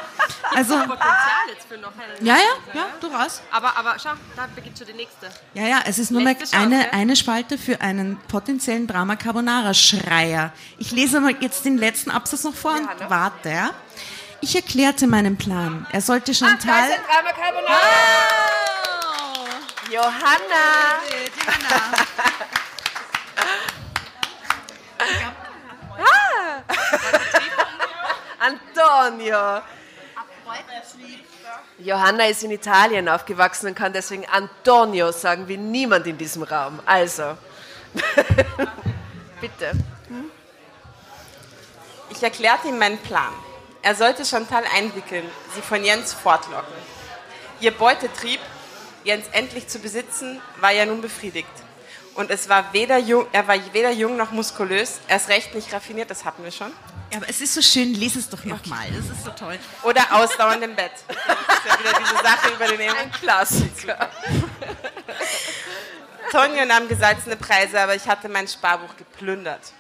Also, 0.55 0.77
Potenzial 0.79 1.09
jetzt 1.53 1.69
für 1.69 1.79
noch 1.79 1.93
einen. 1.99 2.25
ja, 2.25 2.37
ja, 2.37 2.41
ja, 2.75 2.87
durchaus. 3.01 3.43
Aber, 3.51 3.77
aber 3.77 3.97
schau, 3.99 4.11
da 4.37 4.47
beginnt 4.55 4.79
schon 4.79 4.87
die 4.87 4.93
nächste. 4.95 5.29
Ja, 5.55 5.67
ja, 5.67 5.81
es 5.85 5.99
ist 5.99 6.11
nur 6.11 6.23
Letzte 6.23 6.57
Chance. 6.57 6.77
eine, 6.77 6.93
eine 6.93 7.17
Spalte 7.17 7.59
für 7.59 7.81
einen 7.81 8.19
potenziellen 8.29 8.87
Drama 8.87 9.17
Carbonara 9.17 9.75
Schreier. 9.75 10.53
Ich 10.79 10.91
lese 10.91 11.21
mal 11.21 11.35
jetzt 11.41 11.65
den 11.65 11.77
letzten 11.79 12.11
Absatz 12.11 12.45
noch 12.45 12.55
vor 12.55 12.73
und 12.73 12.89
warte. 13.11 13.51
Ja. 13.51 13.71
Ich 14.41 14.55
erklärte 14.55 15.07
meinen 15.07 15.37
Plan. 15.37 15.87
Er 15.93 16.01
sollte 16.01 16.33
Chantal. 16.35 16.89
Drama 17.07 17.33
Carbonara. 17.33 17.81
Johanna. 19.91 20.99
Antonio. 28.39 29.63
Johanna 31.79 32.27
ist 32.27 32.43
in 32.43 32.51
Italien 32.51 33.09
aufgewachsen 33.09 33.69
und 33.69 33.75
kann 33.75 33.93
deswegen 33.93 34.27
Antonio 34.27 35.13
sagen 35.13 35.47
wie 35.49 35.57
niemand 35.57 36.07
in 36.07 36.19
diesem 36.19 36.43
Raum. 36.43 36.81
Also, 36.87 37.37
bitte. 39.41 39.73
Ich 42.11 42.23
erklärte 42.23 42.69
ihm 42.69 42.79
meinen 42.79 42.99
Plan. 42.99 43.33
Er 43.83 43.95
sollte 43.95 44.25
Chantal 44.25 44.65
einwickeln, 44.75 45.29
sie 45.55 45.63
von 45.63 45.85
Jens 45.85 46.13
fortlocken. 46.13 46.75
Ihr 47.61 47.71
Beutetrieb, 47.71 48.41
Jens 49.05 49.27
endlich 49.33 49.69
zu 49.69 49.79
besitzen, 49.79 50.41
war 50.61 50.73
ja 50.73 50.85
nun 50.85 51.01
befriedigt. 51.01 51.49
Und 52.15 52.31
es 52.31 52.49
war 52.49 52.73
weder 52.73 52.99
jung, 52.99 53.27
er 53.33 53.47
war 53.47 53.57
weder 53.73 53.91
jung 53.91 54.17
noch 54.17 54.33
muskulös, 54.33 54.99
erst 55.07 55.29
recht 55.29 55.55
nicht 55.55 55.73
raffiniert, 55.73 56.11
das 56.11 56.25
hatten 56.25 56.43
wir 56.43 56.51
schon. 56.51 56.73
Ja, 57.11 57.19
aber 57.19 57.29
es 57.29 57.41
ist 57.41 57.55
so 57.55 57.63
schön, 57.63 57.95
lese 57.95 58.19
es 58.19 58.29
doch 58.29 58.45
nochmal. 58.45 58.87
Das 58.91 59.07
ist 59.17 59.25
so 59.25 59.31
toll. 59.31 59.59
Oder 59.83 60.03
ausdauernd 60.13 60.63
im 60.63 60.75
Bett. 60.75 60.93
Das 61.27 61.59
ist 61.59 61.67
ja 61.67 61.79
wieder 61.81 61.99
diese 61.99 62.23
Sache 62.23 62.55
über 62.55 62.67
den 62.69 62.81
Ehemann. 62.81 62.97
Ein 62.99 63.13
Klassiker. 63.13 64.11
Tonio 66.31 66.65
nahm 66.67 66.87
gesalzene 66.89 67.37
Preise, 67.37 67.81
aber 67.81 67.95
ich 67.95 68.07
hatte 68.07 68.29
mein 68.29 68.47
Sparbuch 68.47 68.97
geplündert. 68.97 69.73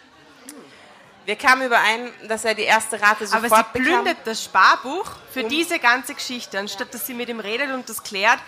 Wir 1.24 1.36
kamen 1.36 1.66
überein, 1.66 2.10
dass 2.26 2.44
er 2.44 2.54
die 2.54 2.62
erste 2.62 3.00
Rate 3.00 3.26
Aber 3.30 3.42
sofort 3.48 3.66
sie 3.74 3.78
bekam. 3.80 4.02
plündert 4.02 4.16
das 4.24 4.42
Sparbuch 4.42 5.10
für 5.32 5.44
diese 5.44 5.78
ganze 5.78 6.14
Geschichte, 6.14 6.58
anstatt 6.58 6.92
dass 6.94 7.06
sie 7.06 7.14
mit 7.14 7.28
ihm 7.28 7.40
redet 7.40 7.70
und 7.70 7.88
das 7.88 8.02
klärt. 8.02 8.38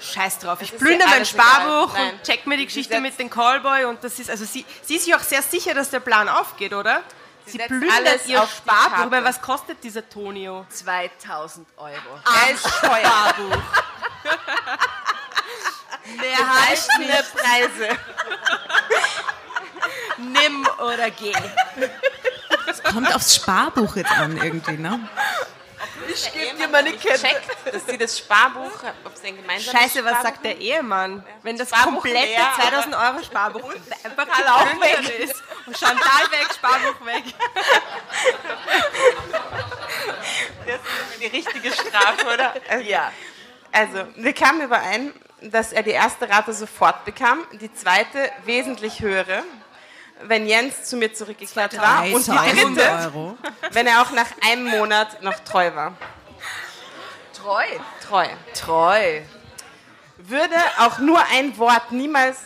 Scheiß 0.00 0.38
drauf, 0.40 0.60
ich 0.62 0.72
ist 0.72 0.78
plündere 0.80 1.08
mein. 1.10 1.24
Sparbuch 1.26 1.96
und 1.96 2.22
check 2.24 2.46
mir 2.46 2.56
die 2.56 2.64
Geschichte 2.66 3.00
mit 3.00 3.18
dem 3.18 3.30
Callboy 3.30 3.84
und 3.84 4.02
das 4.02 4.18
ist, 4.18 4.30
also 4.30 4.44
sie, 4.44 4.64
sie 4.82 4.96
ist 4.96 5.04
sich 5.04 5.14
auch 5.14 5.20
sehr 5.20 5.42
sicher, 5.42 5.74
dass 5.74 5.90
der 5.90 6.00
Plan 6.00 6.28
aufgeht, 6.28 6.72
oder? 6.72 7.02
Sie, 7.46 7.58
setzt 7.58 7.68
plündert 7.68 7.92
alles 7.92 8.26
ihr 8.26 8.46
Sparbuch. 8.46 9.10
Meine, 9.10 9.24
was 9.24 9.40
kostet 9.40 9.82
dieser 9.82 10.08
Tonio? 10.08 10.66
2000 10.68 11.66
Euro. 11.76 11.94
Ist 12.52 12.64
teuer. 12.80 13.34
Erhaltene 16.38 17.24
Preise. 17.34 17.88
Nimm 20.18 20.66
oder 20.78 21.10
geh. 21.10 21.32
Kommt 22.90 23.14
aufs 23.14 23.36
Sparbuch 23.36 23.96
jetzt 23.96 24.12
an 24.12 24.36
irgendwie, 24.36 24.76
ne? 24.76 25.00
Ich 26.08 26.32
gebe 26.32 26.56
dir 26.56 26.68
meine 26.68 26.92
Kette. 26.92 27.20
Checkt, 27.20 27.74
dass 27.74 27.86
sie 27.86 27.98
das 27.98 28.18
Sparbuch, 28.18 28.70
ob 29.04 29.16
sie 29.16 29.28
ein 29.28 29.36
gemeinsames 29.36 29.80
Scheiße, 29.80 30.04
was 30.04 30.12
Sparbuch 30.12 30.28
sagt 30.28 30.44
der 30.44 30.58
Ehemann? 30.58 31.24
Wenn 31.42 31.56
das 31.56 31.68
Sparbuch 31.68 32.02
komplette 32.02 32.26
leer, 32.26 32.52
2000 32.56 32.94
Euro 32.94 33.22
Sparbuch 33.22 33.74
einfach 34.04 34.26
auch 34.28 34.70
geplündert 34.70 35.18
ist. 35.18 35.42
Und 35.66 35.78
Chantal 35.78 36.30
weg, 36.30 36.48
Sparbuch 36.54 37.06
weg. 37.06 37.24
Das 40.66 40.76
ist 40.76 41.20
die 41.20 41.26
richtige 41.26 41.70
Strafe, 41.72 42.26
oder? 42.26 42.80
Ja. 42.80 43.12
Also, 43.70 44.06
wir 44.16 44.32
kamen 44.32 44.62
überein, 44.62 45.12
dass 45.42 45.72
er 45.72 45.82
die 45.82 45.90
erste 45.90 46.28
Rate 46.28 46.52
sofort 46.52 47.04
bekam, 47.04 47.44
die 47.52 47.72
zweite 47.72 48.30
wesentlich 48.44 49.00
höhere, 49.00 49.42
wenn 50.26 50.46
Jens 50.46 50.84
zu 50.84 50.96
mir 50.96 51.12
zurückgekehrt 51.12 51.76
war 51.78 52.04
und 52.04 52.26
die 52.26 52.30
3000 52.30 52.76
dritte, 52.76 52.90
Euro. 52.90 53.38
wenn 53.70 53.86
er 53.86 54.02
auch 54.02 54.10
nach 54.12 54.26
einem 54.46 54.66
Monat 54.66 55.22
noch 55.22 55.38
treu 55.40 55.74
war. 55.74 55.96
Treu. 57.32 57.64
Treu. 58.06 58.26
Treu. 58.54 59.20
Würde 60.18 60.56
auch 60.78 60.98
nur 60.98 61.20
ein 61.32 61.56
Wort 61.58 61.92
niemals 61.92 62.38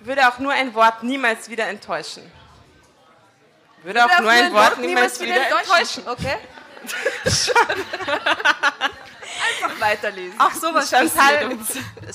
würde 0.00 0.28
auch 0.28 0.38
nur 0.38 0.52
ein 0.52 0.72
Wort 0.74 1.02
niemals 1.02 1.48
wieder 1.48 1.66
enttäuschen. 1.66 2.30
Würde 3.82 4.04
auch 4.04 4.20
nur 4.20 4.30
ein 4.30 4.52
Wort 4.52 4.78
niemals 4.78 5.20
wieder 5.20 5.36
enttäuschen. 5.36 6.08
Okay? 6.08 6.36
Einfach 9.36 9.80
weiterlesen. 9.80 10.34
Ach, 10.38 10.54
sowas 10.54 10.90
Chantal. 10.90 11.50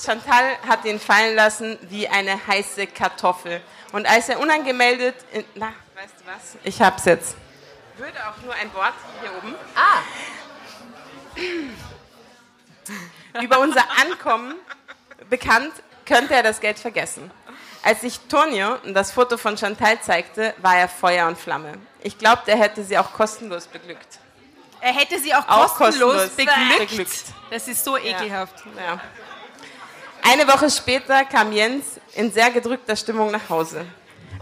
Chantal 0.03 0.57
hat 0.67 0.85
ihn 0.85 0.99
fallen 0.99 1.35
lassen 1.35 1.77
wie 1.83 2.07
eine 2.07 2.39
heiße 2.47 2.87
Kartoffel. 2.87 3.61
Und 3.91 4.07
als 4.07 4.29
er 4.29 4.39
unangemeldet, 4.39 5.15
in, 5.33 5.45
na, 5.55 5.73
weißt 5.95 6.13
du 6.19 6.25
was? 6.25 6.57
Ich 6.63 6.81
hab's 6.81 7.05
jetzt. 7.05 7.35
Würde 7.97 8.17
auch 8.27 8.37
nur 8.43 8.53
ein 8.53 8.73
Wort 8.73 8.93
hier 9.21 9.31
oben 9.37 9.55
Ah, 9.75 10.01
über 13.41 13.59
unser 13.59 13.83
Ankommen 14.01 14.55
bekannt, 15.29 15.71
könnte 16.05 16.33
er 16.33 16.43
das 16.43 16.59
Geld 16.59 16.79
vergessen. 16.79 17.31
Als 17.83 18.03
ich 18.03 18.19
Tonio 18.21 18.77
das 18.85 19.11
Foto 19.11 19.37
von 19.37 19.57
Chantal 19.57 19.99
zeigte, 20.01 20.53
war 20.57 20.77
er 20.77 20.87
Feuer 20.87 21.27
und 21.27 21.37
Flamme. 21.37 21.73
Ich 22.01 22.17
glaubte, 22.17 22.51
er 22.51 22.57
hätte 22.57 22.83
sie 22.83 22.97
auch 22.97 23.13
kostenlos 23.13 23.67
beglückt. 23.67 24.19
Er 24.81 24.93
hätte 24.93 25.19
sie 25.19 25.33
auch, 25.33 25.47
Auch 25.47 25.75
kostenlos, 25.75 26.13
kostenlos 26.13 26.29
beglückt. 26.31 26.89
beglückt. 26.89 27.23
Das 27.51 27.67
ist 27.67 27.83
so 27.83 27.97
ekelhaft. 27.97 28.55
Ja. 28.75 28.99
Eine 30.23 30.47
Woche 30.47 30.69
später 30.69 31.25
kam 31.25 31.51
Jens 31.51 31.85
in 32.13 32.31
sehr 32.31 32.49
gedrückter 32.51 32.95
Stimmung 32.95 33.31
nach 33.31 33.47
Hause. 33.49 33.85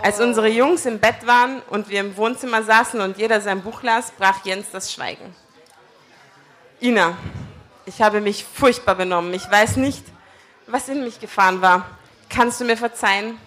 Als 0.02 0.20
unsere 0.22 0.48
Jungs 0.48 0.86
im 0.86 1.00
Bett 1.00 1.26
waren 1.28 1.62
und 1.70 1.90
wir 1.90 2.00
im 2.00 2.16
Wohnzimmer 2.16 2.64
saßen 2.64 3.02
und 3.02 3.18
jeder 3.18 3.42
sein 3.42 3.62
Buch 3.62 3.84
las, 3.84 4.12
brach 4.12 4.46
Jens 4.46 4.68
das 4.72 4.94
Schweigen. 4.94 5.36
Ina, 6.82 7.18
ich 7.86 8.02
habe 8.02 8.22
mich 8.22 8.46
furchtbar 8.46 8.96
benommen. 8.96 9.34
Ich 9.34 9.50
weiß 9.50 9.76
nicht, 9.76 10.04
was 10.68 10.88
in 10.88 11.04
mich 11.04 11.20
gefahren 11.20 11.62
war. 11.62 11.86
Kannst 12.30 12.62
du 12.62 12.66
mir 12.66 12.78
verzeihen? 12.78 13.38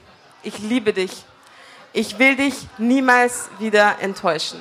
Ich 0.42 0.58
liebe 0.58 0.92
dich. 0.92 1.24
Ich 1.94 2.18
will 2.18 2.36
dich 2.36 2.54
niemals 2.76 3.48
wieder 3.58 3.96
enttäuschen. 4.00 4.60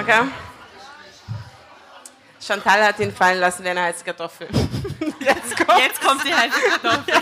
Okay. 0.00 0.28
Chantal 2.40 2.84
hat 2.84 2.98
ihn 2.98 3.14
fallen 3.14 3.38
lassen 3.38 3.64
wie 3.64 3.68
eine 3.68 3.82
heiße 3.82 4.04
Kartoffel. 4.04 4.48
Jetzt 5.20 5.56
kommt 5.66 5.78
Jetzt 5.78 6.00
kommt 6.02 6.24
die 6.24 6.34
heiße 6.34 6.60
Kartoffel. 6.80 7.14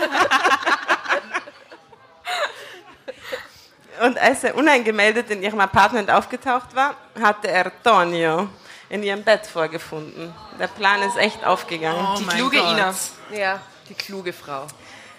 Und 4.01 4.17
als 4.17 4.43
er 4.43 4.55
uneingemeldet 4.55 5.29
in 5.29 5.43
ihrem 5.43 5.59
Apartment 5.59 6.09
aufgetaucht 6.09 6.73
war, 6.75 6.95
hatte 7.21 7.47
er 7.47 7.71
Tonio 7.83 8.49
in 8.89 9.03
ihrem 9.03 9.23
Bett 9.23 9.45
vorgefunden. 9.45 10.33
Der 10.59 10.67
Plan 10.67 11.03
ist 11.03 11.15
echt 11.15 11.45
aufgegangen. 11.45 12.05
Oh 12.11 12.17
Die 12.17 12.25
kluge 12.25 12.57
Gott. 12.57 12.71
Ina. 12.71 12.93
ja, 13.31 13.61
die 13.87 13.93
kluge 13.93 14.33
Frau. 14.33 14.65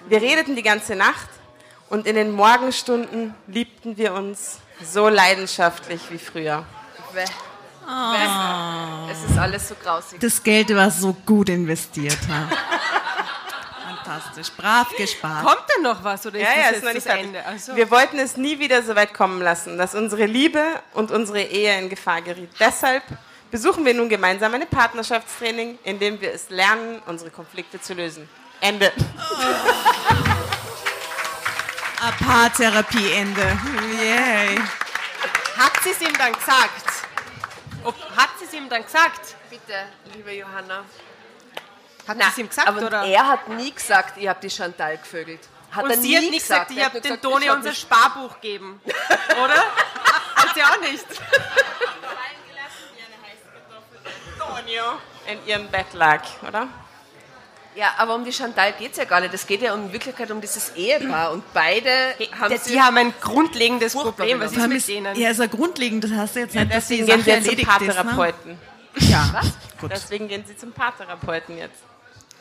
Wir 0.08 0.20
redeten 0.20 0.56
die 0.56 0.62
ganze 0.62 0.96
Nacht 0.96 1.28
und 1.88 2.06
in 2.06 2.16
den 2.16 2.32
Morgenstunden 2.32 3.34
liebten 3.46 3.96
wir 3.96 4.12
uns 4.12 4.58
so 4.82 5.08
leidenschaftlich 5.08 6.10
wie 6.10 6.18
früher. 6.18 6.66
Bäh. 7.14 7.24
Bäh. 7.86 9.12
Es 9.12 9.30
ist 9.30 9.38
alles 9.38 9.68
so 9.68 9.74
grausig. 9.82 10.20
Das 10.20 10.42
Geld 10.42 10.74
war 10.74 10.90
so 10.90 11.12
gut 11.26 11.48
investiert. 11.48 12.18
Ha? 12.28 12.48
Fantastisch. 14.04 14.50
Brav 14.52 14.88
gespart. 14.96 15.44
Kommt 15.44 15.64
denn 15.76 15.82
noch 15.82 16.02
was 16.02 16.26
oder 16.26 16.38
ist 16.38 16.42
Ja, 16.42 16.50
ja, 16.50 16.68
das 16.72 16.78
ist 16.78 16.84
jetzt 16.94 17.06
noch 17.06 17.14
das. 17.14 17.22
Ende? 17.24 17.44
Also, 17.46 17.76
Wir 17.76 17.90
wollten 17.90 18.18
es 18.18 18.36
nie 18.36 18.58
wieder 18.58 18.82
so 18.82 18.94
weit 18.96 19.14
kommen 19.14 19.40
lassen, 19.42 19.78
dass 19.78 19.94
unsere 19.94 20.26
Liebe 20.26 20.62
und 20.92 21.10
unsere 21.10 21.42
Ehe 21.42 21.78
in 21.78 21.88
Gefahr 21.88 22.22
geriet. 22.22 22.50
Deshalb 22.58 23.02
besuchen 23.50 23.84
wir 23.84 23.94
nun 23.94 24.08
gemeinsam 24.08 24.52
ein 24.54 24.66
Partnerschaftstraining, 24.66 25.78
in 25.84 25.98
dem 25.98 26.20
wir 26.20 26.32
es 26.32 26.50
lernen, 26.50 27.00
unsere 27.06 27.30
Konflikte 27.30 27.80
zu 27.80 27.94
lösen. 27.94 28.28
Ende. 28.60 28.92
Paartherapie-Ende. 32.24 33.58
Yay. 34.02 34.58
hat 35.56 35.72
sie 35.82 35.90
es 35.90 36.00
ihm 36.00 36.16
dann 36.18 36.32
gesagt? 36.32 36.93
Ob, 37.84 37.94
hat 38.16 38.30
sie 38.38 38.46
es 38.46 38.52
ihm 38.52 38.68
dann 38.68 38.82
gesagt? 38.82 39.36
Bitte, 39.50 39.74
liebe 40.14 40.32
Johanna. 40.32 40.84
Hat 42.06 42.16
sie 42.16 42.28
es 42.28 42.38
ihm 42.38 42.48
gesagt, 42.48 42.68
aber 42.68 42.86
oder? 42.86 43.02
er 43.04 43.28
hat 43.28 43.48
nie 43.48 43.72
gesagt, 43.72 44.16
ihr 44.18 44.30
habt 44.30 44.42
die 44.42 44.50
Chantal 44.50 44.98
gevögelt. 44.98 45.40
Hat 45.70 45.84
Und 45.84 45.90
er 45.90 45.96
sie 45.96 46.08
nie 46.08 46.16
hat 46.16 46.22
nicht 46.30 46.40
gesagt, 46.40 46.70
ich 46.70 46.76
Er 46.78 46.86
hat 46.86 46.92
habe 46.92 47.00
gesagt, 47.00 47.22
Toni 47.22 47.44
ich 47.44 47.50
hab 47.50 47.56
unser 47.58 47.74
Sparbuch 47.74 48.40
geben. 48.40 48.80
Oder? 49.44 49.56
Hat 50.36 50.54
sie 50.54 50.62
auch 50.62 50.80
nicht. 50.80 51.06
In 55.26 55.46
ihrem 55.46 55.68
Bett 55.68 55.92
lag, 55.94 56.22
oder? 56.46 56.68
Ja, 57.76 57.94
aber 57.98 58.14
um 58.14 58.24
die 58.24 58.32
Chantal 58.32 58.72
geht 58.74 58.92
es 58.92 58.98
ja 58.98 59.04
gar 59.04 59.20
nicht. 59.20 59.34
Es 59.34 59.46
geht 59.46 59.60
ja 59.62 59.74
in 59.74 59.92
Wirklichkeit 59.92 60.30
um 60.30 60.40
dieses 60.40 60.70
Ehepaar. 60.76 61.32
Und 61.32 61.42
beide 61.52 61.90
haben 62.38 62.52
Die, 62.52 62.58
sie... 62.58 62.72
die 62.72 62.80
haben 62.80 62.96
ein 62.96 63.12
grundlegendes 63.20 63.94
Problem. 63.94 64.38
Was 64.40 64.52
ist 64.52 64.68
mit 64.68 64.78
ist, 64.78 64.88
denen? 64.88 65.16
ja, 65.16 65.30
ist 65.30 65.40
ja 65.40 65.46
grundlegend. 65.46 66.04
Das 66.04 66.12
heißt 66.12 66.36
ja 66.36 66.42
jetzt 66.42 66.54
nicht, 66.54 66.72
dass 66.72 66.86
die 66.86 66.98
Deswegen 66.98 67.24
gehen 67.24 67.24
Sache 67.24 67.42
sie 67.42 67.50
jetzt 67.50 67.60
zum 67.60 67.68
erledigt 67.68 67.68
ist. 67.68 67.80
Ne? 67.80 67.94
Paartherapeuten. 67.94 68.58
Ja, 68.96 69.42
gut. 69.80 69.90
Deswegen 69.92 70.28
gehen 70.28 70.44
sie 70.46 70.56
zum 70.56 70.72
Paartherapeuten 70.72 71.58
jetzt. 71.58 71.80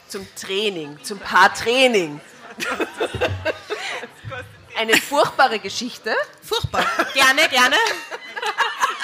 zum 0.07 0.27
Training, 0.35 0.99
zum 1.03 1.17
Paartraining. 1.17 2.21
Eine 4.77 4.95
furchtbare 4.97 5.57
Geschichte. 5.59 6.15
Furchtbar. 6.43 6.85
Gerne, 7.13 7.47
gerne. 7.49 7.75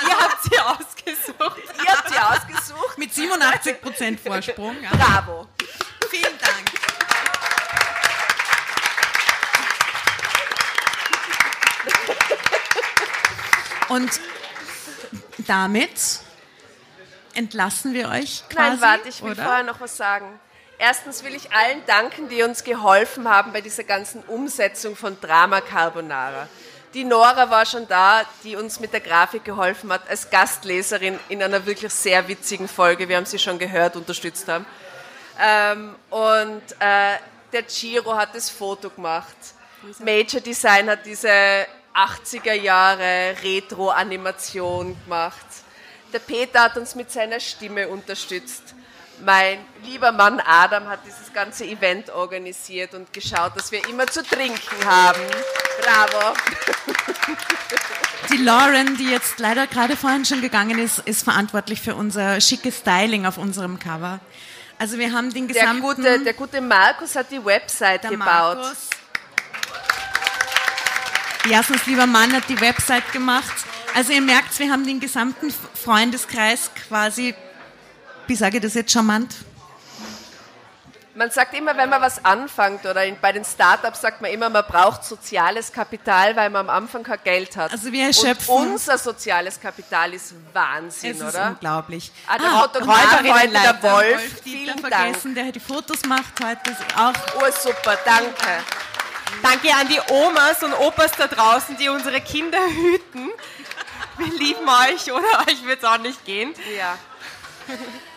Ihr 0.08 0.20
habt 0.20 0.44
sie 0.44 0.60
ausgesucht. 0.60 1.62
Ihr 1.84 1.92
habt 1.92 2.10
sie 2.10 2.18
ausgesucht. 2.18 2.98
Mit 2.98 3.12
87% 3.12 4.18
Vorsprung. 4.20 4.76
Ja. 4.82 4.90
Bravo. 4.92 5.48
Vielen 6.10 6.38
Dank. 6.40 6.70
Und 13.90 14.10
damit 15.48 16.20
entlassen 17.34 17.94
wir 17.94 18.10
euch 18.10 18.44
quasi, 18.50 18.70
Nein, 18.72 18.82
warte, 18.82 19.10
ich 19.10 19.22
will 19.22 19.32
oder? 19.32 19.44
vorher 19.44 19.64
noch 19.64 19.80
was 19.80 19.98
sagen. 19.98 20.40
Erstens 20.78 21.24
will 21.24 21.36
ich 21.36 21.52
allen 21.52 21.86
danken, 21.86 22.30
die 22.30 22.42
uns 22.44 22.64
geholfen 22.64 23.28
haben 23.28 23.52
bei 23.52 23.62
dieser 23.62 23.84
ganzen 23.84 24.24
Umsetzung 24.24 24.96
von 24.96 25.20
Drama 25.20 25.62
Carbonara. 25.62 26.48
Die 26.94 27.04
Nora 27.04 27.50
war 27.52 27.66
schon 27.66 27.88
da, 27.88 28.24
die 28.44 28.56
uns 28.56 28.80
mit 28.80 28.94
der 28.94 29.02
Grafik 29.02 29.44
geholfen 29.44 29.92
hat, 29.92 30.10
als 30.10 30.30
Gastleserin 30.30 31.20
in 31.30 31.44
einer 31.44 31.66
wirklich 31.66 31.94
sehr 31.94 32.28
witzigen 32.28 32.68
Folge. 32.68 33.10
Wir 33.10 33.18
haben 33.18 33.26
sie 33.26 33.38
schon 33.38 33.60
gehört, 33.60 33.96
unterstützt 33.96 34.48
haben. 34.48 34.66
Ähm, 35.40 35.96
und 36.10 36.62
äh, 36.80 37.18
der 37.52 37.64
Giro 37.64 38.16
hat 38.16 38.36
das 38.36 38.50
Foto 38.50 38.90
gemacht. 38.90 39.36
Major 40.00 40.42
Design 40.42 40.90
hat 40.90 41.06
diese 41.06 41.66
80er 41.96 42.54
Jahre 42.54 43.36
Retro-Animation 43.44 44.98
gemacht. 45.04 45.46
Der 46.12 46.20
Peter 46.20 46.64
hat 46.64 46.78
uns 46.78 46.96
mit 46.96 47.12
seiner 47.12 47.40
Stimme 47.40 47.88
unterstützt. 47.88 48.76
Mein 49.24 49.60
lieber 49.84 50.12
Mann 50.12 50.40
Adam 50.40 50.88
hat 50.88 51.00
dieses 51.06 51.34
ganze 51.34 51.66
Event 51.66 52.10
organisiert 52.10 52.94
und 52.94 53.12
geschaut, 53.12 53.56
dass 53.56 53.72
wir 53.72 53.88
immer 53.90 54.08
zu 54.08 54.24
trinken 54.24 54.86
haben. 54.86 55.22
Bravo. 55.82 56.34
Die 58.32 58.38
Lauren, 58.38 58.96
die 58.98 59.10
jetzt 59.10 59.40
leider 59.40 59.68
gerade 59.68 59.98
vorhin 59.98 60.24
schon 60.24 60.42
gegangen 60.42 60.80
ist, 60.80 61.00
ist 61.00 61.24
verantwortlich 61.24 61.82
für 61.82 61.96
unser 61.96 62.40
schickes 62.40 62.78
Styling 62.78 63.26
auf 63.26 63.38
unserem 63.38 63.78
Cover. 63.78 64.20
Also 64.80 64.98
wir 64.98 65.12
haben 65.12 65.32
den 65.34 65.48
Der 65.50 65.62
gesamten... 65.62 65.82
gute, 65.82 66.20
der 66.24 66.34
gute 66.34 66.62
Markus 66.62 67.14
hat 67.16 67.30
die 67.32 67.44
Website 67.44 68.04
der 68.06 68.12
gebaut. 68.12 68.58
Markus. 68.58 68.90
Jasens 71.50 71.86
lieber 71.86 72.06
Mann 72.08 72.32
hat 72.34 72.48
die 72.48 72.60
Website 72.62 73.12
gemacht. 73.12 73.54
Also 73.94 74.14
ihr 74.14 74.22
merkt, 74.22 74.58
wir 74.58 74.72
haben 74.72 74.86
den 74.86 75.02
gesamten 75.02 75.54
Freundeskreis 75.74 76.72
quasi, 76.88 77.36
wie 78.28 78.36
sage 78.36 78.58
ich 78.58 78.64
das 78.64 78.74
jetzt 78.74 78.92
charmant? 78.94 79.36
Man 81.20 81.32
sagt 81.32 81.54
immer, 81.54 81.76
wenn 81.76 81.90
man 81.90 82.02
was 82.02 82.24
anfängt 82.24 82.86
oder 82.86 83.04
in, 83.04 83.20
bei 83.20 83.34
den 83.34 83.44
Startups 83.44 84.00
sagt 84.00 84.22
man 84.22 84.32
immer, 84.32 84.50
man 84.50 84.64
braucht 84.66 85.04
soziales 85.04 85.70
Kapital, 85.70 86.34
weil 86.38 86.50
man 86.50 86.70
am 86.70 86.84
Anfang 86.84 87.04
kein 87.04 87.20
Geld 87.26 87.58
hat. 87.58 87.74
Also 87.74 87.92
wir 87.92 88.06
erschöpfen- 88.08 88.48
Und 88.56 88.68
unser 88.72 88.98
soziales 88.98 89.60
Kapital 89.60 90.14
ist 90.14 90.34
Wahnsinn, 90.54 91.12
Es 91.12 91.18
ist 91.20 91.36
oder? 91.36 91.48
unglaublich. 91.50 92.10
Ah, 92.26 92.38
der 92.38 92.50
Fotograf 92.50 93.20
heute, 93.22 93.50
der 93.50 93.84
Wolf, 93.84 94.42
Dieter 94.44 94.44
vielen 94.44 94.80
vergessen, 94.80 95.36
der 95.36 95.52
die 95.52 95.60
Fotos 95.60 96.06
macht 96.06 96.42
heute. 96.42 96.72
Auch 96.96 97.12
Dank. 97.12 97.18
Oh, 97.36 97.52
super, 97.68 97.98
danke. 98.06 98.64
Danke 99.44 99.76
an 99.76 99.90
die 99.90 100.00
Omas 100.14 100.64
und 100.64 100.74
Opas 100.76 101.12
da 101.18 101.28
draußen, 101.28 101.76
die 101.76 101.90
unsere 101.90 102.22
Kinder 102.22 102.66
hüten. 102.66 103.30
Wir 104.18 104.34
lieben 104.38 104.70
euch, 104.88 105.12
oder? 105.12 105.40
Euch 105.50 105.66
wird 105.66 105.80
es 105.80 105.84
auch 105.84 105.98
nicht 105.98 106.24
gehen. 106.24 106.54
Ja. 106.78 106.98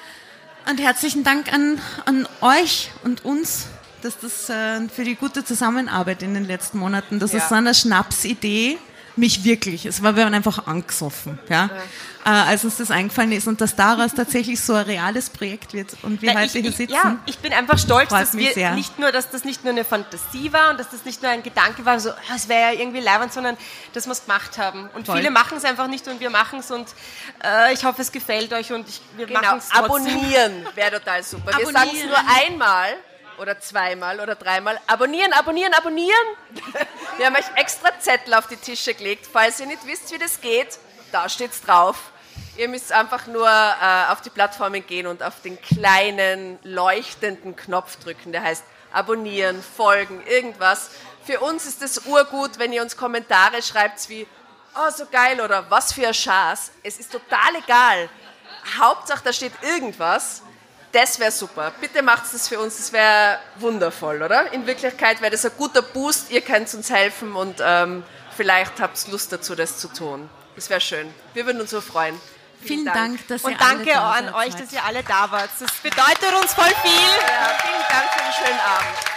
Und 0.68 0.79
herzlichen 0.81 1.25
Dank 1.25 1.53
an, 1.53 1.81
an 2.07 2.27
euch 2.40 2.90
und 3.03 3.25
uns, 3.25 3.66
dass 4.03 4.18
das 4.18 4.48
äh, 4.48 4.88
für 4.88 5.05
die 5.05 5.16
gute 5.16 5.44
Zusammenarbeit 5.44 6.22
in 6.22 6.35
den 6.35 6.44
letzten 6.44 6.79
Monaten, 6.79 7.18
das 7.18 7.33
Ja. 7.33 7.38
ist 7.38 7.48
so 7.48 7.55
eine 7.57 7.75
Schnapsidee, 7.75 8.79
mich 9.16 9.44
wirklich, 9.44 9.85
es 9.87 10.03
war, 10.03 10.16
wir 10.16 10.25
waren 10.25 10.35
einfach 10.35 10.66
angesoffen, 10.66 11.38
ja, 11.48 11.68
Äh, 12.25 12.29
als 12.29 12.62
uns 12.64 12.77
das 12.77 12.92
eingefallen 12.92 13.33
ist 13.33 13.48
und 13.48 13.61
dass 13.61 13.75
daraus 13.75 14.14
tatsächlich 14.14 14.61
so 14.61 14.75
ein 14.75 14.85
reales 14.87 15.29
Projekt 15.29 15.72
wird 15.75 15.90
und 16.03 16.22
wir 16.22 16.33
Na, 16.33 16.40
heute 16.40 16.57
ich, 16.59 16.62
hier 16.64 16.70
sitzen. 16.72 16.92
ja, 16.94 17.16
ich 17.27 17.37
bin 17.40 17.53
einfach 17.53 17.77
stolz, 17.79 18.11
dass 18.11 18.33
mich 18.35 18.46
wir 18.46 18.55
sehr. 18.55 18.75
nicht 18.77 18.96
nur, 19.01 19.11
dass 19.11 19.29
das 19.31 19.42
nicht 19.44 19.64
nur 19.64 19.72
eine 19.72 19.85
Fantasie 19.85 20.53
war 20.53 20.70
und 20.70 20.79
dass 20.79 20.88
das 20.90 21.05
nicht 21.05 21.20
nur 21.20 21.33
ein 21.33 21.42
Gedanke 21.42 21.85
war, 21.85 21.98
so, 21.98 22.11
ah, 22.11 22.14
es 22.37 22.48
wäre 22.48 22.75
ja 22.75 22.81
irgendwie 22.81 23.01
leibend, 23.01 23.33
sondern 23.33 23.57
dass 23.92 24.07
wir 24.07 24.12
es 24.12 24.25
gemacht 24.25 24.57
haben. 24.57 24.88
Und 24.94 25.07
Voll. 25.07 25.16
viele 25.16 25.33
machen 25.33 25.59
es 25.59 25.64
einfach 25.64 25.88
nicht 25.88 26.07
und 26.07 26.20
wir 26.20 26.31
machen 26.31 26.61
es 26.61 26.70
und 26.70 26.87
äh, 27.42 27.72
ich 27.75 27.85
hoffe, 27.85 28.01
es 28.03 28.12
gefällt 28.12 28.53
euch 28.53 28.72
und 28.72 28.88
ich, 28.88 29.01
wir 29.16 29.27
Genau, 29.27 29.40
machen 29.40 29.59
es 29.59 29.72
abonnieren 29.77 30.64
wäre 30.77 30.92
total 31.01 31.25
super. 31.25 31.46
Wir 31.46 31.55
Abonnieren. 31.57 31.75
sagen 31.75 31.90
es 31.96 32.05
nur 32.07 32.18
einmal 32.46 32.88
oder 33.42 33.61
zweimal 33.61 34.20
oder 34.20 34.37
dreimal. 34.37 34.81
Abonnieren, 34.87 35.33
abonnieren, 35.33 35.74
abonnieren. 35.74 36.26
Wir 37.18 37.26
haben 37.26 37.35
euch 37.37 37.44
extra 37.57 37.90
Zettel 37.98 38.35
auf 38.35 38.46
die 38.46 38.57
Tische 38.57 38.94
gelegt. 38.94 39.26
Falls 39.31 39.61
ihr 39.61 39.66
nicht 39.66 39.85
wisst, 39.85 40.12
wie 40.12 40.18
das 40.18 40.40
geht, 40.40 40.78
da 41.11 41.28
steht's 41.28 41.61
drauf. 41.61 42.12
Ihr 42.57 42.68
müsst 42.68 42.92
einfach 42.92 43.26
nur 43.26 43.48
äh, 43.48 44.12
auf 44.12 44.20
die 44.22 44.31
Plattformen 44.31 44.87
gehen 44.87 45.07
und 45.07 45.22
auf 45.22 45.40
den 45.42 45.61
kleinen 45.61 46.59
leuchtenden 46.62 47.57
Knopf 47.57 47.96
drücken, 47.96 48.31
der 48.31 48.42
heißt 48.42 48.64
abonnieren, 48.92 49.62
folgen, 49.62 50.22
irgendwas. 50.26 50.90
Für 51.24 51.40
uns 51.40 51.66
ist 51.66 51.83
es 51.83 52.07
urgut, 52.07 52.59
wenn 52.59 52.72
ihr 52.72 52.83
uns 52.83 52.96
Kommentare 52.96 53.62
schreibt 53.62 54.09
wie, 54.09 54.26
oh 54.76 54.90
so 54.90 55.07
geil 55.07 55.40
oder 55.40 55.68
was 55.70 55.92
für 55.92 56.07
ein 56.07 56.14
Schaß. 56.14 56.72
Es 56.83 56.98
ist 56.98 57.11
total 57.11 57.57
egal. 57.57 58.09
Hauptsache, 58.78 59.24
da 59.24 59.33
steht 59.33 59.52
irgendwas. 59.62 60.42
Das 60.92 61.18
wäre 61.18 61.33
super. 61.33 61.72
Bitte 61.81 62.02
macht 62.02 62.24
das 62.33 62.48
für 62.48 62.61
uns, 62.61 62.76
das 62.76 62.92
wäre 62.92 63.38
wundervoll, 63.57 64.22
oder? 64.22 64.52
In 64.52 64.66
Wirklichkeit 64.66 65.22
wäre 65.22 65.31
das 65.31 65.44
ein 65.44 65.52
guter 65.57 65.81
Boost. 65.81 66.31
Ihr 66.31 66.42
könnt 66.42 66.72
uns 66.74 66.90
helfen 66.90 67.35
und 67.35 67.62
ähm, 67.64 68.05
vielleicht 68.37 68.78
habt 68.78 69.02
ihr 69.07 69.12
Lust 69.12 69.33
dazu, 69.33 69.55
das 69.55 69.78
zu 69.78 69.88
tun. 69.88 70.28
Das 70.55 70.68
wäre 70.68 70.83
schön. 70.83 71.12
Wir 71.33 71.46
würden 71.46 71.62
uns 71.62 71.70
so 71.70 71.81
freuen. 71.81 72.20
Vielen 72.61 72.85
Dank, 72.85 73.26
dass 73.26 73.42
ihr 73.42 73.48
Und 73.48 73.61
danke 73.61 73.98
alle 73.98 74.26
da 74.26 74.33
an 74.33 74.35
euch, 74.35 74.55
dass 74.55 74.70
ihr 74.72 74.85
alle 74.85 75.02
da 75.02 75.31
wart. 75.31 75.50
Das 75.59 75.72
bedeutet 75.83 76.35
uns 76.40 76.52
voll 76.52 76.72
viel. 76.83 76.92
Ja, 76.92 77.57
vielen 77.62 77.85
Dank 77.88 78.11
für 78.12 78.22
den 78.22 78.33
schönen 78.33 78.61
Abend. 78.61 79.12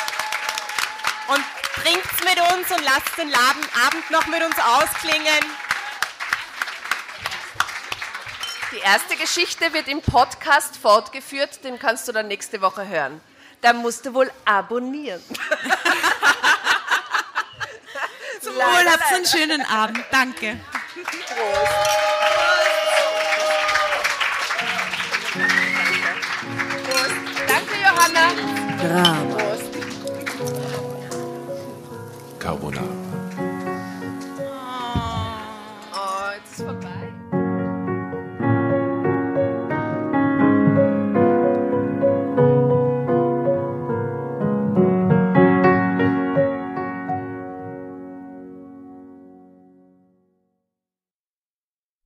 Und 1.27 1.43
trinkt's 1.83 2.23
mit 2.23 2.39
uns 2.53 2.71
und 2.71 2.83
lasst 2.85 3.17
den 3.17 3.29
Laden, 3.29 3.63
Abend 3.85 4.09
noch 4.11 4.25
mit 4.27 4.41
uns 4.43 4.55
ausklingen. 4.57 5.43
Die 8.75 8.81
erste 8.81 9.15
Geschichte 9.15 9.71
wird 9.71 9.88
im 9.88 10.01
Podcast 10.01 10.75
fortgeführt, 10.75 11.63
den 11.63 11.79
kannst 11.79 12.09
du 12.09 12.11
dann 12.11 12.27
nächste 12.27 12.61
Woche 12.61 12.85
hören. 12.85 13.21
Da 13.61 13.71
musst 13.71 14.05
du 14.05 14.13
wohl 14.13 14.29
abonnieren. 14.43 15.23
Zum 18.41 18.53
Wohl, 18.53 18.91
habt 18.91 19.13
einen 19.13 19.25
schönen 19.25 19.61
Abend. 19.65 20.03
Danke. 20.11 20.59
Danke, 27.47 27.75
Johanna. 27.81 28.33
Carbonara. 32.39 33.04